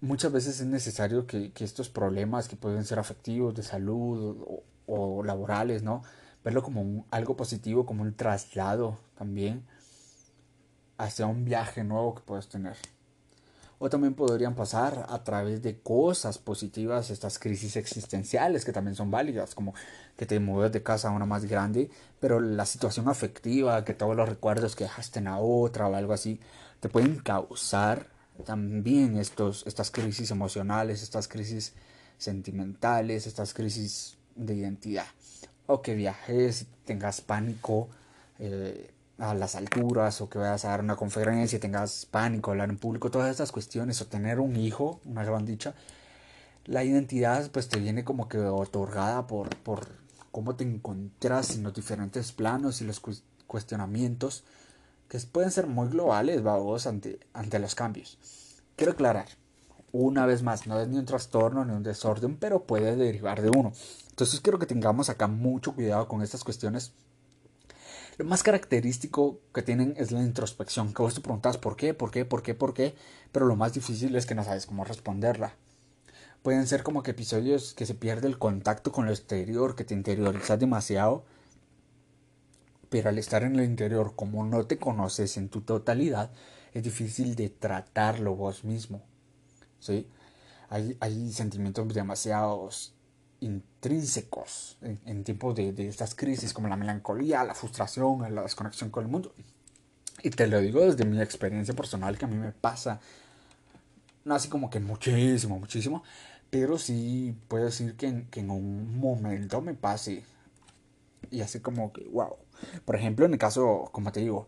Muchas 0.00 0.32
veces 0.32 0.60
es 0.60 0.66
necesario 0.66 1.26
que, 1.26 1.52
que 1.52 1.64
estos 1.64 1.88
problemas 1.88 2.48
que 2.48 2.56
pueden 2.56 2.84
ser 2.84 2.98
afectivos, 2.98 3.54
de 3.54 3.62
salud 3.62 4.62
o, 4.86 5.22
laborales, 5.22 5.82
¿no? 5.82 6.02
Verlo 6.44 6.62
como 6.62 7.06
algo 7.10 7.36
positivo, 7.36 7.86
como 7.86 8.02
un 8.02 8.14
traslado 8.14 8.98
también 9.16 9.64
hacia 10.98 11.26
un 11.26 11.44
viaje 11.44 11.84
nuevo 11.84 12.14
que 12.14 12.22
puedes 12.22 12.48
tener. 12.48 12.76
O 13.84 13.90
también 13.90 14.14
podrían 14.14 14.54
pasar 14.54 15.06
a 15.08 15.24
través 15.24 15.60
de 15.60 15.80
cosas 15.80 16.38
positivas, 16.38 17.10
estas 17.10 17.40
crisis 17.40 17.74
existenciales 17.74 18.64
que 18.64 18.70
también 18.70 18.94
son 18.94 19.10
válidas, 19.10 19.56
como 19.56 19.74
que 20.16 20.24
te 20.24 20.38
mueves 20.38 20.70
de 20.70 20.84
casa 20.84 21.08
a 21.08 21.10
una 21.10 21.26
más 21.26 21.46
grande, 21.46 21.90
pero 22.20 22.38
la 22.38 22.64
situación 22.64 23.08
afectiva, 23.08 23.84
que 23.84 23.92
todos 23.92 24.14
los 24.14 24.28
recuerdos 24.28 24.76
que 24.76 24.84
dejaste 24.84 25.18
en 25.18 25.24
la 25.24 25.38
otra 25.38 25.88
o 25.88 25.96
algo 25.96 26.12
así, 26.12 26.38
te 26.78 26.88
pueden 26.88 27.16
causar 27.16 28.06
también 28.46 29.16
estos, 29.16 29.66
estas 29.66 29.90
crisis 29.90 30.30
emocionales, 30.30 31.02
estas 31.02 31.26
crisis 31.26 31.72
sentimentales, 32.18 33.26
estas 33.26 33.52
crisis 33.52 34.16
de 34.36 34.54
identidad. 34.54 35.06
O 35.66 35.82
que 35.82 35.96
viajes, 35.96 36.66
tengas 36.84 37.20
pánico 37.20 37.88
eh, 38.38 38.92
a 39.18 39.34
las 39.34 39.54
alturas, 39.54 40.20
o 40.20 40.28
que 40.28 40.38
vayas 40.38 40.64
a 40.64 40.70
dar 40.70 40.80
una 40.80 40.96
conferencia 40.96 41.56
y 41.56 41.60
tengas 41.60 42.06
pánico, 42.06 42.50
hablar 42.50 42.70
en 42.70 42.78
público, 42.78 43.10
todas 43.10 43.30
estas 43.30 43.52
cuestiones, 43.52 44.00
o 44.00 44.06
tener 44.06 44.40
un 44.40 44.56
hijo, 44.56 45.00
una 45.04 45.24
gran 45.24 45.44
dicha. 45.46 45.74
La 46.64 46.84
identidad 46.84 47.50
pues 47.50 47.68
te 47.68 47.80
viene 47.80 48.04
como 48.04 48.28
que 48.28 48.38
otorgada 48.38 49.26
por, 49.26 49.56
por 49.56 49.86
cómo 50.30 50.56
te 50.56 50.64
encuentras 50.64 51.54
en 51.56 51.62
los 51.64 51.74
diferentes 51.74 52.32
planos 52.32 52.80
y 52.80 52.84
los 52.84 53.00
cuestionamientos 53.46 54.44
que 55.08 55.18
pueden 55.20 55.50
ser 55.50 55.66
muy 55.66 55.88
globales, 55.88 56.42
vamos, 56.42 56.86
ante, 56.86 57.20
ante 57.34 57.58
los 57.58 57.74
cambios. 57.74 58.18
Quiero 58.76 58.92
aclarar, 58.92 59.26
una 59.92 60.24
vez 60.24 60.42
más, 60.42 60.66
no 60.66 60.80
es 60.80 60.88
ni 60.88 60.96
un 60.96 61.04
trastorno 61.04 61.66
ni 61.66 61.72
un 61.74 61.82
desorden, 61.82 62.38
pero 62.38 62.64
puede 62.64 62.96
derivar 62.96 63.42
de 63.42 63.50
uno. 63.50 63.72
Entonces 64.08 64.40
quiero 64.40 64.58
que 64.58 64.64
tengamos 64.64 65.10
acá 65.10 65.26
mucho 65.26 65.74
cuidado 65.74 66.08
con 66.08 66.22
estas 66.22 66.44
cuestiones. 66.44 66.92
Lo 68.18 68.26
más 68.26 68.42
característico 68.42 69.40
que 69.54 69.62
tienen 69.62 69.94
es 69.96 70.12
la 70.12 70.20
introspección, 70.20 70.92
que 70.92 71.02
vos 71.02 71.14
te 71.14 71.22
preguntas 71.22 71.56
por 71.56 71.76
qué, 71.76 71.94
por 71.94 72.10
qué, 72.10 72.26
por 72.26 72.42
qué, 72.42 72.54
por 72.54 72.74
qué, 72.74 72.94
pero 73.32 73.46
lo 73.46 73.56
más 73.56 73.72
difícil 73.72 74.14
es 74.16 74.26
que 74.26 74.34
no 74.34 74.44
sabes 74.44 74.66
cómo 74.66 74.84
responderla. 74.84 75.54
Pueden 76.42 76.66
ser 76.66 76.82
como 76.82 77.02
que 77.02 77.12
episodios 77.12 77.72
que 77.72 77.86
se 77.86 77.94
pierde 77.94 78.28
el 78.28 78.38
contacto 78.38 78.92
con 78.92 79.06
lo 79.06 79.12
exterior, 79.12 79.74
que 79.76 79.84
te 79.84 79.94
interiorizas 79.94 80.60
demasiado, 80.60 81.24
pero 82.90 83.08
al 83.08 83.18
estar 83.18 83.44
en 83.44 83.58
el 83.58 83.64
interior, 83.64 84.14
como 84.14 84.44
no 84.44 84.66
te 84.66 84.76
conoces 84.76 85.38
en 85.38 85.48
tu 85.48 85.62
totalidad, 85.62 86.30
es 86.74 86.82
difícil 86.82 87.34
de 87.34 87.48
tratarlo 87.48 88.34
vos 88.34 88.64
mismo. 88.64 89.00
¿sí? 89.78 90.06
Hay, 90.68 90.98
hay 91.00 91.32
sentimientos 91.32 91.94
demasiados 91.94 92.92
intrínsecos 93.42 94.78
en, 94.80 95.24
tiempos 95.24 95.54
de, 95.54 95.72
de, 95.72 95.88
estas 95.88 96.14
crisis, 96.14 96.52
como 96.52 96.68
la 96.68 96.76
melancolía, 96.76 97.44
la 97.44 97.54
frustración, 97.54 98.34
la 98.34 98.42
desconexión 98.42 98.90
con 98.90 99.04
el 99.04 99.10
mundo. 99.10 99.34
Y 100.22 100.30
te 100.30 100.46
lo 100.46 100.60
digo 100.60 100.80
desde 100.80 101.04
mi 101.04 101.20
experiencia 101.20 101.74
personal 101.74 102.16
que 102.16 102.24
a 102.24 102.28
mí 102.28 102.36
me 102.36 102.52
pasa, 102.52 103.00
no 104.24 104.34
así 104.34 104.48
como 104.48 104.70
que 104.70 104.78
muchísimo, 104.78 105.58
muchísimo, 105.58 106.04
pero 106.50 106.78
sí 106.78 107.36
puedo 107.48 107.64
decir 107.64 107.96
que 107.96 108.06
en, 108.06 108.26
que 108.26 108.40
en 108.40 108.50
un 108.50 108.98
momento 108.98 109.60
me 109.60 109.74
pase 109.74 110.22
y 111.30 111.40
así 111.40 111.60
como 111.60 111.92
que, 111.92 112.04
wow. 112.08 112.36
Por 112.84 112.94
ejemplo, 112.94 113.26
en 113.26 113.32
el 113.32 113.38
caso, 113.38 113.88
como 113.92 114.12
te 114.12 114.20
digo, 114.20 114.46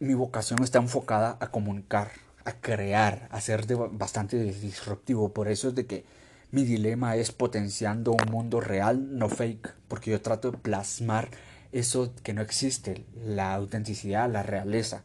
mi 0.00 0.14
vocación 0.14 0.62
está 0.62 0.78
enfocada 0.78 1.36
a 1.40 1.50
comunicar, 1.50 2.10
a 2.44 2.52
crear, 2.52 3.28
a 3.30 3.40
ser 3.40 3.64
bastante 3.92 4.42
disruptivo. 4.42 5.32
Por 5.32 5.48
eso 5.48 5.68
es 5.68 5.74
de 5.74 5.86
que 5.86 6.04
mi 6.52 6.64
dilema 6.64 7.16
es 7.16 7.32
potenciando 7.32 8.12
un 8.12 8.30
mundo 8.30 8.60
real, 8.60 9.18
no 9.18 9.30
fake, 9.30 9.74
porque 9.88 10.10
yo 10.10 10.20
trato 10.20 10.50
de 10.50 10.58
plasmar 10.58 11.30
eso 11.72 12.14
que 12.22 12.34
no 12.34 12.42
existe, 12.42 13.06
la 13.24 13.54
autenticidad, 13.54 14.30
la 14.30 14.42
realeza. 14.42 15.02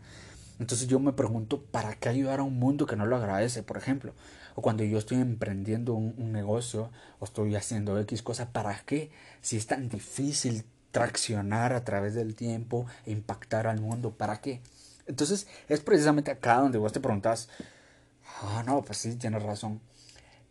Entonces 0.60 0.90
yo 0.90 1.00
me 1.00 1.14
pregunto, 1.14 1.62
¿para 1.64 1.96
qué 1.96 2.10
ayudar 2.10 2.42
a 2.42 2.44
un 2.44 2.60
mundo 2.60 2.86
que 2.86 2.98
no 2.98 3.06
lo 3.06 3.16
agradece, 3.16 3.64
por 3.64 3.78
ejemplo? 3.78 4.14
O 4.56 4.62
cuando 4.62 4.84
yo 4.84 4.98
estoy 4.98 5.20
emprendiendo 5.22 5.94
un, 5.94 6.34
negocio 6.34 6.92
o 7.20 7.26
estoy 7.26 7.56
haciendo 7.56 7.98
X 8.02 8.22
cosa, 8.24 8.52
¿para 8.52 8.82
qué? 8.86 9.10
Si 9.42 9.56
es 9.56 9.68
tan 9.68 9.88
difícil 9.88 10.66
traccionar 10.92 11.72
a 11.72 11.86
través 11.86 12.14
del 12.14 12.36
tiempo 12.36 12.88
e 13.06 13.12
impactar 13.12 13.68
al 13.68 13.80
mundo, 13.80 14.12
¿para 14.12 14.42
qué? 14.42 14.60
Entonces 15.06 15.48
es 15.70 15.80
precisamente 15.80 16.30
acá 16.32 16.58
donde 16.58 16.78
vos 16.78 16.92
te 16.92 17.00
preguntas, 17.00 17.48
ah, 18.42 18.64
no, 18.66 18.82
pues 18.82 18.98
sí, 18.98 19.16
tienes 19.16 19.44
razón. 19.44 19.80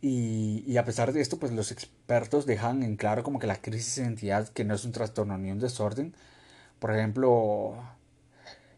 Y, 0.01 0.63
y, 0.67 0.77
a 0.77 0.85
pesar 0.85 1.11
de 1.11 1.21
esto, 1.21 1.37
pues 1.39 1.51
los 1.51 1.71
expertos 1.71 2.45
dejan 2.45 2.83
en 2.83 2.97
claro 2.97 3.23
como 3.23 3.39
que 3.39 3.47
la 3.47 3.61
crisis 3.61 3.95
de 3.95 4.03
identidad, 4.03 4.47
que 4.49 4.63
no 4.63 4.75
es 4.75 4.85
un 4.85 4.91
trastorno 4.91 5.37
ni 5.37 5.51
un 5.51 5.59
desorden. 5.59 6.13
Por 6.79 6.95
ejemplo, 6.95 7.75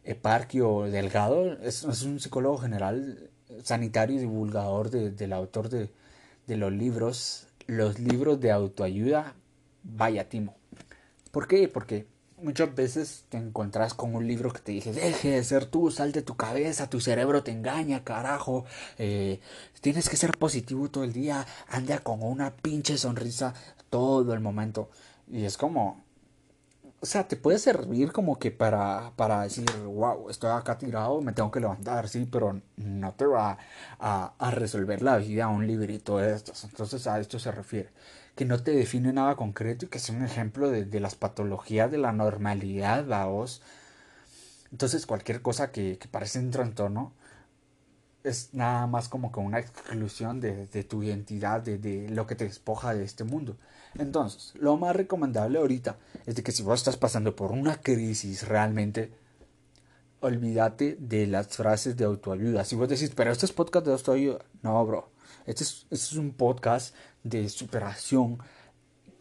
Eparquio 0.06 0.84
Delgado 0.84 1.54
es, 1.62 1.84
un 1.84 2.20
psicólogo 2.20 2.58
general, 2.58 3.30
sanitario 3.64 4.16
y 4.16 4.20
divulgador 4.20 4.90
de, 4.90 5.12
del 5.12 5.34
autor 5.34 5.70
de, 5.70 5.90
de 6.48 6.58
los 6.58 6.72
libros, 6.72 7.48
los 7.68 8.00
libros 8.00 8.40
de 8.40 8.52
autoayuda, 8.52 9.36
vaya 9.84 10.30
timo. 10.30 10.56
¿Por 11.32 11.48
qué? 11.48 11.68
Porque 11.68 12.08
muchas 12.42 12.74
veces 12.74 13.26
te 13.30 13.38
encuentras 13.38 13.94
con 13.94 14.16
un 14.16 14.28
libro 14.28 14.52
que 14.52 14.60
te 14.60 14.72
dice, 14.72 14.94
deje 14.94 15.32
de 15.32 15.44
ser 15.44 15.66
tú, 15.66 15.92
sal 15.92 16.12
de 16.12 16.22
tu 16.22 16.36
cabeza, 16.36 16.90
tu 16.90 17.00
cerebro 17.00 17.44
te 17.44 17.52
engaña, 17.52 18.04
carajo, 18.04 18.66
eh, 18.98 19.40
tienes 19.82 20.10
que 20.10 20.18
ser 20.18 20.38
positivo 20.38 20.90
todo 20.90 21.04
el 21.04 21.14
día, 21.14 21.46
anda 21.68 22.00
con 22.00 22.24
una 22.24 22.56
pinche 22.56 22.98
sonrisa 22.98 23.54
todo 23.90 24.34
el 24.34 24.40
momento. 24.40 24.90
Y 25.28 25.46
es 25.46 25.58
como, 25.58 26.04
o 27.02 27.06
sea, 27.06 27.28
te 27.28 27.36
puede 27.36 27.60
servir 27.60 28.12
como 28.12 28.40
que 28.40 28.52
para, 28.52 29.14
para 29.16 29.44
decir, 29.44 29.66
wow, 29.86 30.30
estoy 30.30 30.52
acá 30.52 30.78
tirado, 30.78 31.22
me 31.22 31.34
tengo 31.34 31.52
que 31.52 31.60
levantar, 31.60 32.10
sí, 32.10 32.28
pero 32.30 32.62
no 32.78 33.14
te 33.14 33.26
va 33.26 33.58
a, 34.00 34.34
a 34.38 34.52
resolver 34.52 35.02
la 35.02 35.18
vida 35.18 35.48
un 35.48 35.68
librito 35.68 36.18
de 36.18 36.34
estos. 36.34 36.64
Entonces 36.66 37.08
a 37.08 37.20
esto 37.20 37.40
se 37.40 37.52
refiere 37.52 37.90
que 38.40 38.46
no 38.46 38.64
te 38.64 38.72
define 38.72 39.12
nada 39.12 39.36
concreto 39.36 39.84
y 39.84 39.90
que 39.90 39.98
es 39.98 40.10
un 40.10 40.24
ejemplo 40.24 40.70
de, 40.70 41.00
las 41.02 41.16
patologías 41.16 41.92
de 41.92 41.98
la 41.98 42.14
normalidad, 42.14 43.04
vos. 43.28 43.62
Entonces 44.72 45.06
cualquier 45.06 45.42
cosa 45.42 45.74
que, 45.74 45.98
que 45.98 46.08
parece 46.08 46.40
un 46.40 46.50
trastorno 46.50 47.12
es 48.24 48.54
nada 48.54 48.88
más 48.88 49.10
como 49.10 49.34
que 49.34 49.42
una 49.42 49.60
exclusión 49.60 50.40
de, 50.40 50.68
tu 50.86 51.04
identidad, 51.04 51.62
de, 51.62 51.80
de, 51.80 52.08
lo 52.08 52.28
que 52.28 52.36
te 52.36 52.46
despoja 52.46 52.94
de 52.94 53.04
este 53.04 53.26
mundo. 53.26 53.58
Entonces, 53.96 54.54
lo 54.56 54.78
más 54.78 54.96
recomendable 54.96 55.60
ahorita 55.60 55.98
es 56.26 56.36
de 56.36 56.42
que 56.42 56.54
si 56.54 56.64
vos 56.64 56.80
estás 56.80 56.96
pasando 56.96 57.36
por 57.36 57.52
una 57.52 57.82
crisis 57.82 58.48
realmente, 58.48 59.12
olvídate 60.22 60.96
de 60.98 61.28
las 61.28 61.58
frases 61.58 61.98
de 61.98 62.06
autoayuda. 62.06 62.64
Si 62.64 62.78
vos 62.78 62.88
decís, 62.88 63.12
pero 63.14 63.34
este 63.34 63.46
es 63.46 63.52
podcast 63.52 63.86
de 63.86 63.92
autoayuda, 63.92 64.46
no, 64.62 64.86
bro. 64.86 65.19
Este 65.46 65.64
es, 65.64 65.88
este 65.90 66.06
es 66.06 66.14
un 66.14 66.32
podcast 66.32 66.96
de 67.24 67.50
superación 67.50 68.40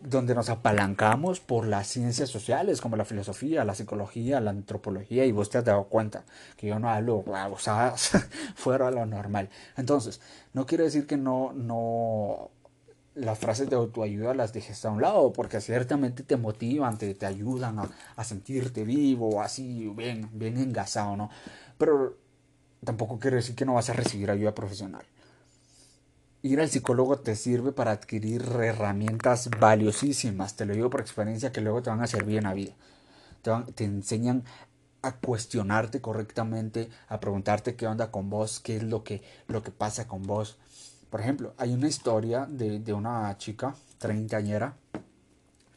donde 0.01 0.35
nos 0.35 0.49
apalancamos 0.49 1.41
por 1.41 1.67
las 1.67 1.89
ciencias 1.89 2.29
sociales 2.29 2.81
como 2.81 2.97
la 2.97 3.05
filosofía, 3.05 3.65
la 3.65 3.75
psicología, 3.75 4.41
la 4.41 4.51
antropología 4.51 5.25
y 5.25 5.33
vos 5.33 5.51
te 5.51 5.59
has 5.59 5.65
dado 5.65 5.85
cuenta 5.85 6.25
que 6.57 6.69
yo 6.69 6.79
no 6.79 6.89
hablo 6.89 7.25
o 7.27 7.59
sea, 7.59 7.95
fuera 8.55 8.87
de 8.87 8.93
lo 8.93 9.07
normal. 9.07 9.51
Entonces, 9.77 10.21
no 10.53 10.67
quiero 10.67 10.85
decir 10.85 11.07
que 11.07 11.17
no, 11.17 11.53
no 11.53 12.51
las 13.15 13.39
frases 13.39 13.69
de 13.69 13.77
autoayuda 13.77 14.35
las 14.35 14.53
dejes 14.53 14.85
a 14.85 14.91
un 14.91 15.03
lado 15.03 15.33
porque 15.33 15.61
ciertamente 15.61 16.23
te 16.23 16.37
motivan, 16.37 16.97
te, 16.97 17.15
te 17.15 17.27
ayudan 17.27 17.81
a, 17.81 17.91
a 18.15 18.25
sentirte 18.25 18.85
vivo, 18.85 19.43
así 19.43 19.89
bien, 19.97 20.31
bien 20.33 20.59
engasado, 20.59 21.17
¿no? 21.17 21.31
Pero 21.77 22.17
tampoco 22.85 23.19
quiero 23.19 23.37
decir 23.37 23.57
que 23.57 23.65
no 23.65 23.75
vas 23.75 23.91
a 23.91 23.95
recibir 23.95 24.31
ayuda 24.31 24.55
profesional 24.55 25.05
ir 26.43 26.61
al 26.61 26.69
psicólogo 26.69 27.19
te 27.19 27.35
sirve 27.37 27.73
para 27.73 27.93
adquirir 27.93 28.43
herramientas 28.43 29.51
valiosísimas, 29.59 30.55
te 30.57 30.67
lo 30.67 30.75
digo 30.75 30.91
por 30.91 31.01
experiencia 31.01 31.53
que 31.53 31.61
luego 31.61 31.83
te 31.83 31.91
van 31.91 32.03
a 32.03 32.07
servir 32.07 32.39
en 32.39 32.45
la 32.45 32.55
vida. 32.55 32.73
Te, 33.43 33.51
te 33.75 33.85
enseñan 33.85 34.45
a 35.03 35.17
cuestionarte 35.17 36.01
correctamente, 36.01 36.91
a 37.09 37.21
preguntarte 37.21 37.77
qué 37.77 37.87
onda 37.87 38.11
con 38.11 38.31
vos, 38.31 38.61
qué 38.61 38.77
es 38.77 38.83
lo 38.83 39.05
que, 39.05 39.23
lo 39.47 39.63
que 39.63 39.71
pasa 39.71 40.09
con 40.09 40.25
vos. 40.25 40.59
Por 41.11 41.21
ejemplo, 41.21 41.55
hay 41.57 41.73
una 41.73 41.89
historia 41.89 42.47
de, 42.47 42.81
de 42.81 42.93
una 42.93 43.37
chica 43.39 43.75
treintañera 43.99 44.77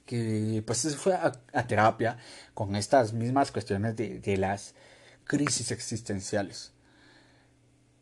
que 0.05 0.63
pues 0.65 0.79
se 0.79 0.89
fue 0.91 1.13
a, 1.13 1.31
a, 1.53 1.67
terapia 1.67 2.17
con 2.53 2.75
estas 2.75 3.13
mismas 3.13 3.51
cuestiones 3.51 3.95
de, 3.95 4.19
de 4.19 4.37
las 4.37 4.75
crisis 5.23 5.71
existenciales. 5.71 6.73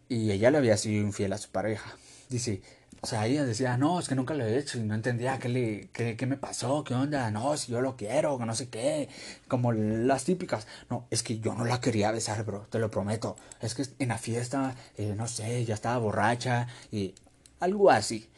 Y 0.07 0.31
ella 0.31 0.49
le 0.49 0.57
había 0.57 0.77
sido 0.77 1.01
infiel 1.01 1.33
a 1.33 1.37
su 1.37 1.49
pareja 1.51 1.93
dice, 2.29 2.61
o 3.01 3.07
sea, 3.07 3.25
ella 3.27 3.45
decía, 3.45 3.77
no, 3.77 3.99
es 3.99 4.07
que 4.09 4.15
nunca 4.15 4.33
lo 4.33 4.45
he 4.45 4.57
hecho 4.57 4.77
y 4.77 4.83
no 4.83 4.93
entendía 4.93 5.39
qué, 5.39 5.49
le, 5.49 5.89
qué, 5.93 6.15
qué 6.17 6.25
me 6.25 6.37
pasó, 6.37 6.83
qué 6.83 6.93
onda, 6.93 7.31
no, 7.31 7.55
si 7.57 7.71
yo 7.71 7.81
lo 7.81 7.95
quiero, 7.95 8.37
que 8.37 8.45
no 8.45 8.55
sé 8.55 8.69
qué, 8.69 9.09
como 9.47 9.71
las 9.71 10.25
típicas. 10.25 10.67
No, 10.89 11.05
es 11.09 11.23
que 11.23 11.39
yo 11.39 11.55
no 11.55 11.65
la 11.65 11.81
quería 11.81 12.11
besar, 12.11 12.43
bro, 12.45 12.67
te 12.69 12.79
lo 12.79 12.91
prometo. 12.91 13.35
Es 13.61 13.73
que 13.75 13.85
en 13.99 14.09
la 14.09 14.17
fiesta, 14.17 14.75
eh, 14.97 15.13
no 15.15 15.27
sé, 15.27 15.65
ya 15.65 15.73
estaba 15.75 15.97
borracha 15.97 16.67
y 16.91 17.15
algo 17.59 17.89
así. 17.89 18.29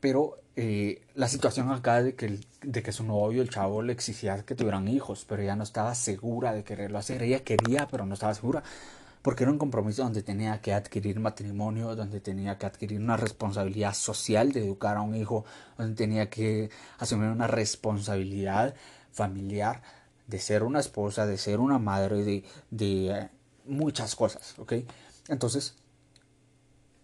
Pero 0.00 0.38
eh, 0.56 1.02
la 1.14 1.28
situación 1.28 1.70
acá 1.70 2.02
de 2.02 2.14
que, 2.14 2.40
de 2.62 2.82
que 2.82 2.92
su 2.92 3.04
novio, 3.04 3.42
el 3.42 3.50
chavo, 3.50 3.82
le 3.82 3.92
exigía 3.92 4.44
que 4.44 4.54
tuvieran 4.54 4.88
hijos, 4.88 5.24
pero 5.28 5.42
ella 5.42 5.56
no 5.56 5.64
estaba 5.64 5.94
segura 5.94 6.52
de 6.52 6.64
quererlo 6.64 6.98
hacer. 6.98 7.22
Ella 7.22 7.40
quería, 7.44 7.88
pero 7.90 8.06
no 8.06 8.14
estaba 8.14 8.34
segura 8.34 8.62
porque 9.26 9.42
era 9.42 9.50
un 9.50 9.58
compromiso 9.58 10.04
donde 10.04 10.22
tenía 10.22 10.60
que 10.60 10.72
adquirir 10.72 11.18
matrimonio, 11.18 11.96
donde 11.96 12.20
tenía 12.20 12.58
que 12.58 12.66
adquirir 12.66 13.00
una 13.00 13.16
responsabilidad 13.16 13.92
social 13.92 14.52
de 14.52 14.60
educar 14.60 14.96
a 14.96 15.00
un 15.00 15.16
hijo, 15.16 15.44
donde 15.76 15.96
tenía 15.96 16.30
que 16.30 16.70
asumir 17.00 17.30
una 17.30 17.48
responsabilidad 17.48 18.76
familiar 19.10 19.82
de 20.28 20.38
ser 20.38 20.62
una 20.62 20.78
esposa, 20.78 21.26
de 21.26 21.38
ser 21.38 21.58
una 21.58 21.80
madre, 21.80 22.44
de, 22.70 23.10
eh, 23.10 23.28
muchas 23.64 24.14
cosas, 24.14 24.56
¿ok? 24.60 24.74
Entonces, 25.26 25.74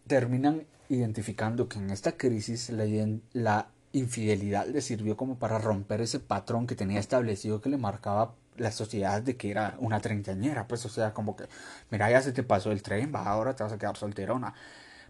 terminan 0.07 0.63
identificando 0.89 1.69
que 1.69 1.81
en 1.81 1.91
esta 1.91 2.13
crisis 2.13 2.71
la, 2.71 2.85
la 3.33 3.67
infidelidad 3.91 4.69
le 4.69 4.81
sirvió 4.81 5.17
como 5.17 5.41
para 5.41 5.59
romper 5.59 6.01
ese 6.01 6.21
patrón 6.21 6.69
que 6.69 6.77
tenía 6.77 7.01
establecido 7.01 7.61
que 7.61 7.69
le 7.69 7.79
marcaba 7.79 8.37
la 8.57 8.73
sociedad 8.73 9.23
de 9.23 9.37
que 9.37 9.51
era 9.51 9.77
una 9.79 10.01
treintañera, 10.01 10.67
pues 10.69 10.85
o 10.85 10.89
sea, 10.89 11.13
como 11.13 11.37
que, 11.37 11.45
mira, 11.91 12.11
ya 12.11 12.21
se 12.23 12.33
te 12.33 12.43
pasó 12.43 12.73
el 12.73 12.83
tren, 12.83 13.13
va, 13.15 13.25
ahora 13.25 13.55
te 13.55 13.63
vas 13.63 13.73
a 13.73 13.79
quedar 13.79 13.97
solterona. 13.97 14.55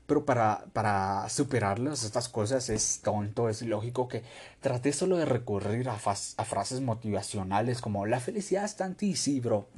Pero 0.07 0.25
para, 0.25 0.65
para 0.73 1.29
superarlas, 1.29 2.05
estas 2.05 2.29
cosas 2.29 2.69
es 2.69 3.01
tonto, 3.03 3.49
es 3.49 3.63
lógico 3.63 4.09
que 4.09 4.23
trate 4.61 4.93
solo 4.93 5.17
de 5.17 5.25
recurrir 5.25 5.89
a, 5.89 5.95
a 5.95 6.45
frases 6.45 6.81
motivacionales 6.81 7.81
como 7.81 8.05
la 8.07 8.21
felicidad 8.21 8.65
está 8.65 8.85
en 8.85 8.97
ti, 8.97 9.15
sí, 9.17 9.41
bro. 9.41 9.69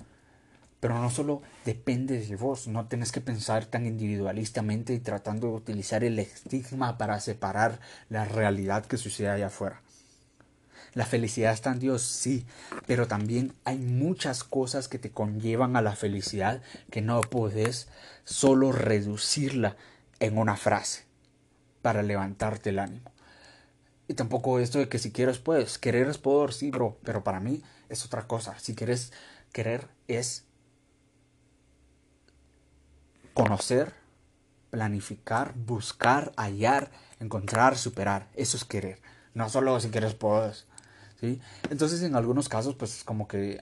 Pero 0.80 0.98
no 0.98 1.10
solo 1.10 1.42
depende 1.64 2.18
de 2.18 2.36
vos, 2.36 2.68
no 2.68 2.86
tenés 2.88 3.12
que 3.12 3.20
pensar 3.20 3.66
tan 3.66 3.86
individualistamente 3.86 4.92
y 4.94 5.00
tratando 5.00 5.48
de 5.48 5.54
utilizar 5.54 6.04
el 6.04 6.18
estigma 6.18 6.98
para 6.98 7.20
separar 7.20 7.80
la 8.10 8.24
realidad 8.24 8.84
que 8.86 8.98
sucede 8.98 9.30
allá 9.30 9.46
afuera. 9.46 9.83
La 10.94 11.06
felicidad 11.06 11.52
está 11.52 11.72
en 11.72 11.80
Dios, 11.80 12.02
sí, 12.02 12.46
pero 12.86 13.06
también 13.08 13.52
hay 13.64 13.78
muchas 13.78 14.44
cosas 14.44 14.88
que 14.88 14.98
te 14.98 15.10
conllevan 15.10 15.76
a 15.76 15.82
la 15.82 15.96
felicidad 15.96 16.62
que 16.90 17.02
no 17.02 17.20
podés 17.20 17.88
solo 18.24 18.72
reducirla 18.72 19.76
en 20.20 20.38
una 20.38 20.56
frase 20.56 21.04
para 21.82 22.02
levantarte 22.02 22.70
el 22.70 22.78
ánimo. 22.78 23.12
Y 24.06 24.14
tampoco 24.14 24.60
esto 24.60 24.78
de 24.78 24.88
que 24.88 24.98
si 24.98 25.10
quieres 25.10 25.38
puedes, 25.38 25.78
querer 25.78 26.08
es 26.08 26.18
poder, 26.18 26.52
sí, 26.52 26.70
bro, 26.70 26.98
pero 27.04 27.24
para 27.24 27.40
mí 27.40 27.62
es 27.88 28.04
otra 28.04 28.26
cosa. 28.26 28.58
Si 28.58 28.74
quieres 28.74 29.12
querer 29.52 29.88
es 30.06 30.44
Conocer, 33.34 33.92
planificar, 34.70 35.54
buscar, 35.56 36.32
hallar, 36.36 36.92
encontrar, 37.18 37.76
superar. 37.76 38.28
Eso 38.34 38.56
es 38.56 38.64
querer. 38.64 39.02
No 39.34 39.48
solo 39.48 39.80
si 39.80 39.90
quieres 39.90 40.14
puedes. 40.14 40.66
Entonces 41.70 42.02
en 42.02 42.16
algunos 42.16 42.48
casos 42.48 42.74
pues 42.74 43.04
como 43.04 43.28
que 43.28 43.60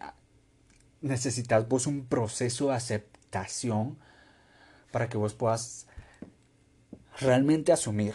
necesitas 1.01 1.69
vos 1.69 1.87
un 1.87 2.07
proceso 2.07 2.69
de 2.69 2.75
aceptación 2.75 3.99
para 4.91 5.09
que 5.09 5.17
vos 5.17 5.35
puedas 5.35 5.87
realmente 7.19 7.73
asumir 7.73 8.15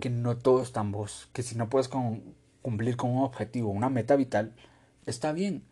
que 0.00 0.10
no 0.10 0.36
todo 0.36 0.62
está 0.62 0.80
en 0.80 0.92
vos, 0.92 1.28
que 1.32 1.42
si 1.42 1.54
no 1.54 1.68
puedes 1.68 1.88
cumplir 1.88 2.96
con 2.96 3.10
un 3.10 3.22
objetivo, 3.22 3.70
una 3.70 3.88
meta 3.88 4.16
vital, 4.16 4.54
está 5.06 5.32
bien. 5.32 5.64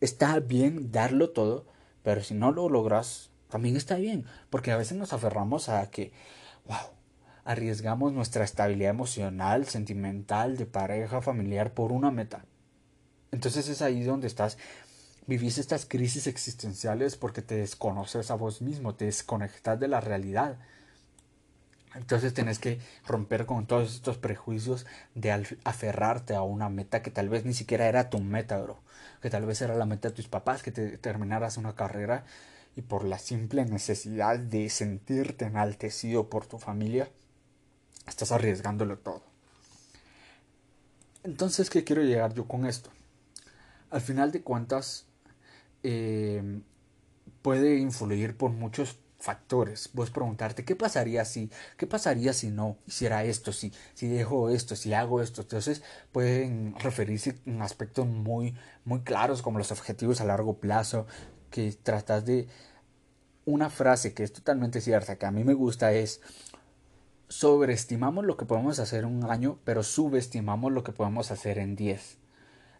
Está 0.00 0.40
bien 0.40 0.90
darlo 0.90 1.30
todo, 1.30 1.66
pero 2.02 2.22
si 2.22 2.32
no 2.32 2.52
lo 2.52 2.70
logras, 2.70 3.30
también 3.50 3.76
está 3.76 3.96
bien, 3.96 4.24
porque 4.48 4.72
a 4.72 4.78
veces 4.78 4.96
nos 4.96 5.12
aferramos 5.12 5.68
a 5.68 5.90
que, 5.90 6.12
wow, 6.66 6.78
arriesgamos 7.44 8.12
nuestra 8.12 8.44
estabilidad 8.44 8.90
emocional, 8.90 9.66
sentimental, 9.66 10.56
de 10.56 10.66
pareja, 10.66 11.22
familiar 11.22 11.72
por 11.72 11.92
una 11.92 12.10
meta. 12.10 12.44
Entonces 13.32 13.68
es 13.68 13.82
ahí 13.82 14.02
donde 14.02 14.26
estás, 14.26 14.58
vivís 15.26 15.58
estas 15.58 15.86
crisis 15.86 16.26
existenciales 16.26 17.16
porque 17.16 17.42
te 17.42 17.56
desconoces 17.56 18.30
a 18.30 18.34
vos 18.34 18.62
mismo, 18.62 18.94
te 18.94 19.06
desconectas 19.06 19.78
de 19.78 19.88
la 19.88 20.00
realidad. 20.00 20.58
Entonces 21.94 22.34
tenés 22.34 22.58
que 22.58 22.78
romper 23.06 23.46
con 23.46 23.66
todos 23.66 23.94
estos 23.94 24.16
prejuicios 24.16 24.86
de 25.14 25.32
aferrarte 25.64 26.34
a 26.34 26.42
una 26.42 26.68
meta 26.68 27.02
que 27.02 27.10
tal 27.10 27.28
vez 27.28 27.44
ni 27.44 27.52
siquiera 27.52 27.86
era 27.86 28.10
tu 28.10 28.20
meta, 28.20 28.58
bro. 28.58 28.78
Que 29.20 29.30
tal 29.30 29.44
vez 29.44 29.60
era 29.60 29.74
la 29.74 29.86
meta 29.86 30.08
de 30.08 30.14
tus 30.14 30.28
papás, 30.28 30.62
que 30.62 30.70
te 30.70 30.98
terminaras 30.98 31.56
una 31.56 31.74
carrera 31.74 32.24
y 32.76 32.82
por 32.82 33.04
la 33.04 33.18
simple 33.18 33.64
necesidad 33.64 34.38
de 34.38 34.68
sentirte 34.70 35.46
enaltecido 35.46 36.30
por 36.30 36.46
tu 36.46 36.58
familia, 36.58 37.08
estás 38.06 38.32
arriesgándolo 38.32 38.98
todo. 38.98 39.22
Entonces, 41.22 41.70
¿qué 41.70 41.84
quiero 41.84 42.02
llegar 42.02 42.34
yo 42.34 42.46
con 42.46 42.66
esto? 42.66 42.90
Al 43.90 44.00
final 44.00 44.32
de 44.32 44.42
cuentas, 44.42 45.06
eh, 45.82 46.62
puede 47.42 47.78
influir 47.78 48.36
por 48.36 48.50
muchos 48.50 48.98
factores. 49.18 49.90
Vos 49.92 50.10
preguntarte, 50.10 50.64
¿qué 50.64 50.74
pasaría 50.74 51.24
si? 51.24 51.50
¿Qué 51.76 51.86
pasaría 51.86 52.32
si 52.32 52.50
no 52.50 52.78
hiciera 52.86 53.24
esto? 53.24 53.52
Si, 53.52 53.72
si 53.94 54.08
dejo 54.08 54.50
esto, 54.50 54.76
si 54.76 54.94
hago 54.94 55.20
esto. 55.20 55.42
Entonces 55.42 55.82
pueden 56.10 56.74
referirse 56.78 57.38
en 57.46 57.62
aspectos 57.62 58.06
muy, 58.06 58.56
muy 58.84 59.00
claros 59.00 59.42
como 59.42 59.58
los 59.58 59.72
objetivos 59.72 60.20
a 60.20 60.24
largo 60.24 60.58
plazo, 60.58 61.06
que 61.50 61.72
tratas 61.72 62.24
de 62.24 62.48
una 63.44 63.70
frase 63.70 64.14
que 64.14 64.22
es 64.22 64.32
totalmente 64.32 64.80
cierta, 64.80 65.16
que 65.16 65.26
a 65.26 65.30
mí 65.30 65.44
me 65.44 65.54
gusta 65.54 65.92
es 65.92 66.20
sobreestimamos 67.30 68.24
lo 68.26 68.36
que 68.36 68.44
podemos 68.44 68.78
hacer 68.80 69.04
en 69.04 69.24
un 69.24 69.30
año, 69.30 69.58
pero 69.64 69.82
subestimamos 69.82 70.72
lo 70.72 70.84
que 70.84 70.92
podemos 70.92 71.30
hacer 71.30 71.58
en 71.58 71.76
10. 71.76 72.18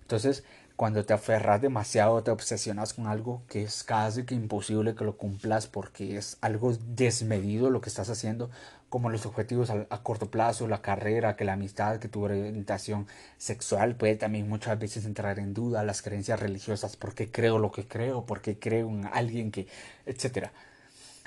Entonces, 0.02 0.44
cuando 0.74 1.04
te 1.04 1.12
aferras 1.12 1.62
demasiado, 1.62 2.22
te 2.24 2.32
obsesionas 2.32 2.94
con 2.94 3.06
algo 3.06 3.42
que 3.48 3.62
es 3.62 3.84
casi 3.84 4.24
que 4.24 4.34
imposible 4.34 4.94
que 4.96 5.04
lo 5.04 5.16
cumplas 5.16 5.68
porque 5.68 6.16
es 6.16 6.36
algo 6.40 6.72
desmedido 6.72 7.70
lo 7.70 7.80
que 7.80 7.90
estás 7.90 8.10
haciendo, 8.10 8.50
como 8.88 9.08
los 9.08 9.24
objetivos 9.24 9.70
a, 9.70 9.86
corto 10.02 10.30
plazo, 10.30 10.66
la 10.66 10.82
carrera, 10.82 11.36
que 11.36 11.44
la 11.44 11.52
amistad, 11.52 12.00
que 12.00 12.08
tu 12.08 12.24
orientación 12.24 13.06
sexual 13.38 13.94
puede 13.94 14.16
también 14.16 14.48
muchas 14.48 14.78
veces 14.80 15.04
entrar 15.04 15.38
en 15.38 15.54
duda, 15.54 15.84
las 15.84 16.02
creencias 16.02 16.40
religiosas, 16.40 16.96
por 16.96 17.14
qué 17.14 17.30
creo 17.30 17.58
lo 17.58 17.70
que 17.70 17.86
creo, 17.86 18.26
por 18.26 18.40
qué 18.40 18.58
creo 18.58 18.88
en 18.88 19.06
alguien 19.06 19.52
que, 19.52 19.68
etcétera. 20.06 20.52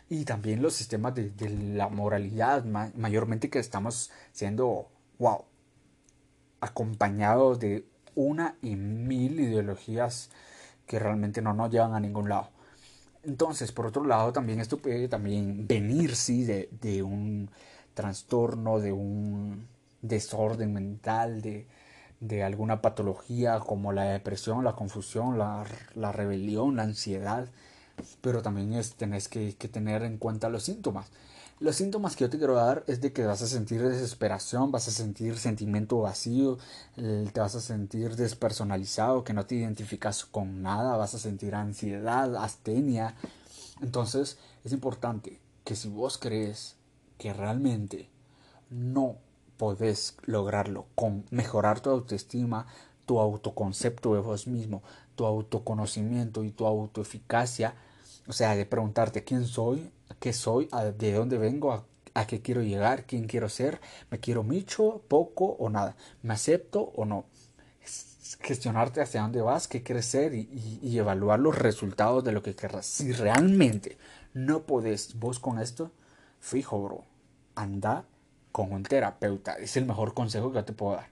Y 0.09 0.25
también 0.25 0.61
los 0.61 0.73
sistemas 0.73 1.15
de, 1.15 1.29
de 1.31 1.49
la 1.49 1.89
moralidad, 1.89 2.65
mayormente 2.65 3.49
que 3.49 3.59
estamos 3.59 4.11
siendo, 4.31 4.89
wow, 5.19 5.45
acompañados 6.61 7.59
de 7.59 7.85
una 8.15 8.55
y 8.61 8.75
mil 8.75 9.39
ideologías 9.39 10.29
que 10.85 10.99
realmente 10.99 11.41
no 11.41 11.53
nos 11.53 11.71
llevan 11.71 11.93
a 11.95 11.99
ningún 11.99 12.29
lado. 12.29 12.49
Entonces, 13.23 13.71
por 13.71 13.87
otro 13.87 14.05
lado, 14.05 14.33
también 14.33 14.59
esto 14.59 14.77
puede 14.77 15.07
también 15.07 15.67
venir, 15.67 16.15
sí, 16.15 16.43
de, 16.43 16.69
de 16.81 17.03
un 17.03 17.49
trastorno, 17.93 18.79
de 18.79 18.91
un 18.91 19.67
desorden 20.01 20.73
mental, 20.73 21.41
de, 21.41 21.67
de 22.19 22.43
alguna 22.43 22.81
patología 22.81 23.59
como 23.59 23.93
la 23.93 24.03
depresión, 24.05 24.63
la 24.63 24.73
confusión, 24.73 25.37
la, 25.37 25.65
la 25.95 26.11
rebelión, 26.11 26.75
la 26.75 26.83
ansiedad. 26.83 27.47
Pero 28.21 28.41
también 28.41 28.73
es, 28.73 28.93
tenés 28.93 29.27
que, 29.27 29.55
que 29.55 29.67
tener 29.67 30.03
en 30.03 30.17
cuenta 30.17 30.49
los 30.49 30.63
síntomas. 30.63 31.11
Los 31.59 31.77
síntomas 31.77 32.15
que 32.15 32.25
yo 32.25 32.29
te 32.29 32.37
quiero 32.37 32.55
dar 32.55 32.83
es 32.87 32.99
de 32.99 33.13
que 33.13 33.25
vas 33.25 33.41
a 33.41 33.47
sentir 33.47 33.81
desesperación, 33.81 34.71
vas 34.71 34.87
a 34.87 34.91
sentir 34.91 35.37
sentimiento 35.37 35.99
vacío, 36.01 36.57
te 36.95 37.39
vas 37.39 37.55
a 37.55 37.61
sentir 37.61 38.15
despersonalizado, 38.15 39.23
que 39.23 39.33
no 39.33 39.45
te 39.45 39.55
identificas 39.55 40.25
con 40.25 40.61
nada, 40.61 40.97
vas 40.97 41.13
a 41.13 41.19
sentir 41.19 41.55
ansiedad, 41.55 42.35
astenia. 42.35 43.15
Entonces 43.81 44.37
es 44.65 44.73
importante 44.73 45.39
que 45.63 45.75
si 45.75 45.87
vos 45.87 46.17
crees 46.17 46.75
que 47.17 47.31
realmente 47.31 48.09
no 48.69 49.15
podés 49.57 50.17
lograrlo 50.25 50.87
con 50.95 51.23
mejorar 51.29 51.79
tu 51.79 51.91
autoestima, 51.91 52.65
tu 53.05 53.19
autoconcepto 53.19 54.15
de 54.15 54.19
vos 54.19 54.47
mismo, 54.47 54.81
tu 55.15 55.25
autoconocimiento 55.25 56.43
y 56.43 56.51
tu 56.51 56.65
autoeficacia, 56.65 57.75
o 58.27 58.33
sea, 58.33 58.55
de 58.55 58.65
preguntarte 58.65 59.23
quién 59.23 59.45
soy, 59.45 59.91
qué 60.19 60.33
soy, 60.33 60.69
de 60.97 61.13
dónde 61.13 61.37
vengo, 61.37 61.85
a, 62.13 62.27
qué 62.27 62.41
quiero 62.41 62.61
llegar, 62.61 63.05
quién 63.05 63.27
quiero 63.27 63.49
ser, 63.49 63.81
me 64.09 64.19
quiero 64.19 64.43
mucho, 64.43 65.01
poco 65.07 65.45
o 65.59 65.69
nada, 65.69 65.95
me 66.21 66.33
acepto 66.33 66.91
o 66.95 67.05
no. 67.05 67.25
Gestionarte 68.41 69.01
hacia 69.01 69.21
dónde 69.21 69.41
vas, 69.41 69.67
qué 69.67 69.83
quieres 69.83 70.05
ser 70.05 70.33
y, 70.33 70.79
y 70.81 70.97
evaluar 70.97 71.39
los 71.39 71.57
resultados 71.57 72.23
de 72.23 72.31
lo 72.31 72.43
que 72.43 72.55
querrás. 72.55 72.85
Si 72.85 73.11
realmente 73.13 73.97
no 74.33 74.63
podés 74.63 75.17
vos 75.19 75.39
con 75.39 75.59
esto, 75.59 75.91
fijo, 76.39 76.81
bro, 76.81 77.03
anda 77.55 78.05
con 78.51 78.71
un 78.71 78.83
terapeuta. 78.83 79.53
Es 79.55 79.77
el 79.77 79.85
mejor 79.85 80.13
consejo 80.13 80.51
que 80.51 80.59
yo 80.59 80.65
te 80.65 80.73
puedo 80.73 80.95
dar. 80.95 81.07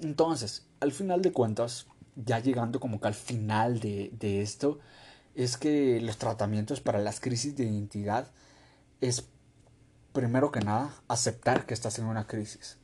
Entonces, 0.00 0.66
al 0.80 0.92
final 0.92 1.22
de 1.22 1.32
cuentas, 1.32 1.86
ya 2.16 2.38
llegando 2.38 2.80
como 2.80 3.00
que 3.00 3.08
al 3.08 3.14
final 3.14 3.80
de, 3.80 4.10
de 4.18 4.42
esto, 4.42 4.80
es 5.34 5.56
que 5.56 6.00
los 6.00 6.18
tratamientos 6.18 6.80
para 6.80 6.98
las 6.98 7.20
crisis 7.20 7.56
de 7.56 7.64
identidad 7.64 8.30
es, 9.00 9.28
primero 10.12 10.52
que 10.52 10.60
nada, 10.60 10.94
aceptar 11.08 11.66
que 11.66 11.74
estás 11.74 11.98
en 11.98 12.06
una 12.06 12.26
crisis. 12.26 12.78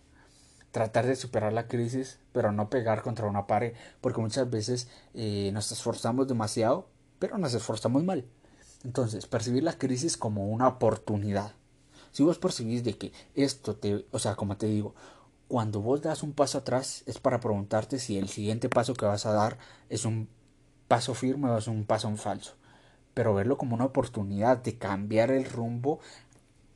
Tratar 0.70 1.06
de 1.06 1.16
superar 1.16 1.52
la 1.52 1.66
crisis, 1.66 2.18
pero 2.32 2.52
no 2.52 2.70
pegar 2.70 3.02
contra 3.02 3.26
una 3.26 3.46
pared, 3.46 3.74
porque 4.00 4.20
muchas 4.20 4.50
veces 4.50 4.88
eh, 5.14 5.50
nos 5.52 5.72
esforzamos 5.72 6.28
demasiado, 6.28 6.88
pero 7.18 7.38
nos 7.38 7.54
esforzamos 7.54 8.04
mal. 8.04 8.24
Entonces, 8.84 9.26
percibir 9.26 9.62
la 9.62 9.78
crisis 9.78 10.16
como 10.16 10.48
una 10.48 10.68
oportunidad. 10.68 11.52
Si 12.12 12.22
vos 12.22 12.38
percibís 12.38 12.84
de 12.84 12.96
que 12.96 13.12
esto 13.34 13.76
te, 13.76 14.06
o 14.10 14.18
sea, 14.18 14.36
como 14.36 14.56
te 14.56 14.66
digo, 14.66 14.94
cuando 15.48 15.80
vos 15.80 16.02
das 16.02 16.22
un 16.22 16.34
paso 16.34 16.58
atrás 16.58 17.02
es 17.06 17.18
para 17.18 17.40
preguntarte 17.40 17.98
si 17.98 18.18
el 18.18 18.28
siguiente 18.28 18.68
paso 18.68 18.94
que 18.94 19.06
vas 19.06 19.24
a 19.24 19.32
dar 19.32 19.58
es 19.88 20.04
un 20.04 20.28
paso 20.88 21.14
firme 21.14 21.50
o 21.50 21.58
es 21.58 21.66
un 21.66 21.84
paso 21.84 22.08
en 22.08 22.18
falso. 22.18 22.54
Pero 23.14 23.34
verlo 23.34 23.56
como 23.58 23.74
una 23.74 23.86
oportunidad 23.86 24.58
de 24.58 24.76
cambiar 24.76 25.30
el 25.30 25.46
rumbo 25.46 26.00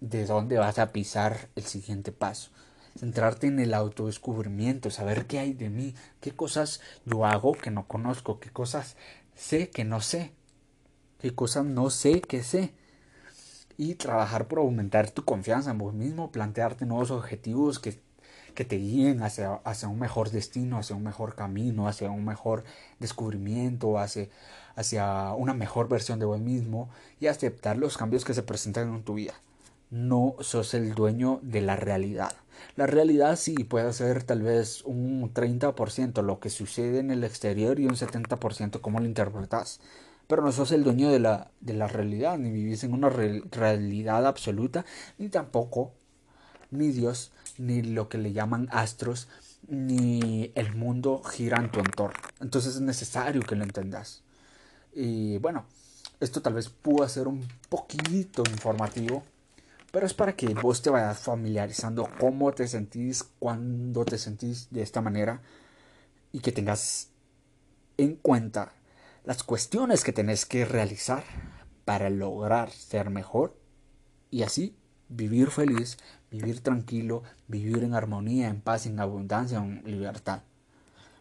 de 0.01 0.27
dónde 0.27 0.59
vas 0.59 0.79
a 0.79 0.91
pisar 0.91 1.49
el 1.55 1.65
siguiente 1.65 2.13
paso. 2.13 2.51
Centrarte 2.99 3.47
en 3.47 3.61
el 3.61 3.75
autodescubrimiento, 3.75 4.91
saber 4.91 5.27
qué 5.27 5.39
hay 5.39 5.53
de 5.53 5.71
mí, 5.71 5.95
qué 6.21 6.33
cosas 6.33 6.81
yo 7.05 7.25
hago 7.25 7.53
que 7.53 7.71
no 7.71 7.87
conozco, 7.87 8.41
qué 8.41 8.51
cosas 8.51 8.97
sé 9.35 9.71
que 9.71 9.85
no 9.85 10.01
sé, 10.01 10.33
qué 11.21 11.35
cosas 11.35 11.65
no 11.65 11.91
sé 11.91 12.21
que 12.23 12.43
sé. 12.43 12.75
Y 13.79 13.95
trabajar 13.95 14.49
por 14.49 14.59
aumentar 14.59 15.11
tu 15.11 15.25
confianza 15.25 15.71
en 15.71 15.79
vos 15.79 15.95
mismo, 15.95 16.31
plantearte 16.33 16.85
nuevos 16.85 17.11
objetivos 17.11 17.79
que, 17.79 18.02
que 18.53 18.65
te 18.65 18.77
guíen 18.77 19.23
hacia, 19.23 19.55
hacia, 19.65 19.89
un 19.89 19.99
mejor 19.99 20.31
destino, 20.31 20.79
hacia 20.79 20.97
un 20.97 21.05
mejor 21.05 21.35
camino, 21.35 21.89
hacia 21.89 22.11
un 22.11 22.25
mejor 22.25 22.65
descubrimiento, 23.01 23.99
hacia, 23.99 24.29
hacia 24.77 25.33
una 25.35 25.55
mejor 25.55 25.89
versión 25.89 26.19
de 26.19 26.27
vos 26.27 26.41
mismo 26.41 26.89
y 27.21 27.27
aceptar 27.27 27.77
los 27.77 27.97
cambios 27.97 28.25
que 28.25 28.35
se 28.35 28.43
presentan 28.43 28.95
en 28.95 29.03
tu 29.03 29.15
vida 29.15 29.35
no 29.93 30.37
sos 30.41 30.73
el 30.73 30.95
dueño 30.95 31.39
de 31.43 31.61
la 31.61 31.77
realidad. 31.77 32.33
La 32.77 32.87
realidad 32.87 33.37
sí 33.37 33.55
puede 33.65 33.93
ser 33.93 34.23
tal 34.23 34.41
vez 34.41 34.83
un 34.85 35.33
30% 35.35 36.23
lo 36.23 36.41
que 36.41 36.49
sucede 36.49 36.99
en 36.99 37.11
el 37.11 37.25
exterior 37.25 37.79
y 37.79 37.85
un 37.85 37.95
70% 37.95 38.81
cómo 38.81 39.01
lo 39.01 39.05
interpretas. 39.05 39.81
Pero 40.29 40.43
no 40.43 40.51
sos 40.51 40.73
el 40.73 40.83
dueño 40.83 41.11
de 41.11 41.19
la, 41.19 41.51
de 41.61 41.75
la 41.75 41.89
realidad, 41.89 42.39
ni 42.39 42.51
vivís 42.51 42.85
en 42.85 42.95
una 42.95 43.11
realidad 43.11 44.27
absoluta, 44.27 44.87
ni 45.19 45.29
tampoco, 45.29 45.93
ni 46.71 46.89
Dios, 46.91 47.31
ni 47.59 47.83
lo 47.83 48.09
que 48.09 48.19
le 48.19 48.33
llaman 48.33 48.69
astros, 48.71 49.29
ni 49.69 50.53
el 50.55 50.75
mundo 50.75 51.23
gira 51.23 51.59
en 51.59 51.71
tu 51.71 51.81
entorno. 51.81 52.19
Entonces 52.41 52.77
es 52.77 52.81
necesario 52.81 53.43
que 53.43 53.57
lo 53.57 53.65
entendas. 53.65 54.23
Y 54.95 55.39
bueno, 55.39 55.65
esto 56.21 56.43
tal 56.43 56.55
vez 56.55 56.69
pueda 56.69 57.09
ser 57.09 57.29
un 57.29 57.47
poquito 57.69 58.43
informativo, 58.51 59.25
pero 59.91 60.07
es 60.07 60.15
para 60.15 60.35
que 60.35 60.55
vos 60.55 60.83
te 60.83 60.91
vayas 60.91 61.19
familiarizando 61.19 62.09
cómo 62.19 62.53
te 62.53 62.69
sentís, 62.69 63.25
cuando 63.39 64.05
te 64.05 64.19
sentís 64.19 64.69
de 64.71 64.83
esta 64.83 65.01
manera 65.01 65.43
y 66.33 66.41
que 66.41 66.53
tengas 66.53 67.09
en 67.99 68.17
cuenta 68.17 68.73
las 69.25 69.43
cuestiones 69.43 70.03
que 70.03 70.13
tenés 70.13 70.47
que 70.47 70.65
realizar 70.65 71.25
para 71.85 72.11
lograr 72.11 72.71
ser 72.71 73.11
mejor 73.11 73.57
y 74.31 74.43
así 74.43 74.77
vivir 75.09 75.51
feliz, 75.51 75.99
vivir 76.33 76.61
tranquilo, 76.61 77.23
vivir 77.47 77.85
en 77.85 77.95
armonía, 77.95 78.49
en 78.49 78.61
paz, 78.61 78.87
en 78.87 78.99
abundancia, 78.99 79.59
en 79.59 79.83
libertad. 79.85 80.43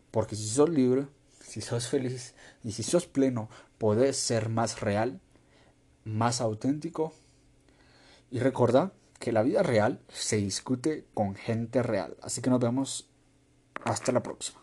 Porque 0.10 0.36
si 0.36 0.48
sos 0.48 0.70
libre, 0.70 1.06
si 1.42 1.62
sos 1.62 1.88
feliz 1.88 2.34
y 2.64 2.72
si 2.72 2.84
sos 2.84 3.08
pleno, 3.08 3.50
podés 3.78 4.16
ser 4.18 4.50
más 4.50 4.80
real, 4.80 5.20
más 6.06 6.40
auténtico 6.40 7.14
y 8.32 8.40
recuerda 8.40 8.94
que 9.20 9.32
la 9.32 9.44
vida 9.44 9.62
real 9.62 10.00
se 10.08 10.38
discute 10.38 11.06
con 11.14 11.36
gente 11.36 11.84
real. 11.84 12.16
Así 12.22 12.42
que 12.42 12.50
nos 12.50 12.60
vemos 12.60 13.10
hasta 13.84 14.12
la 14.12 14.24
próxima. 14.24 14.62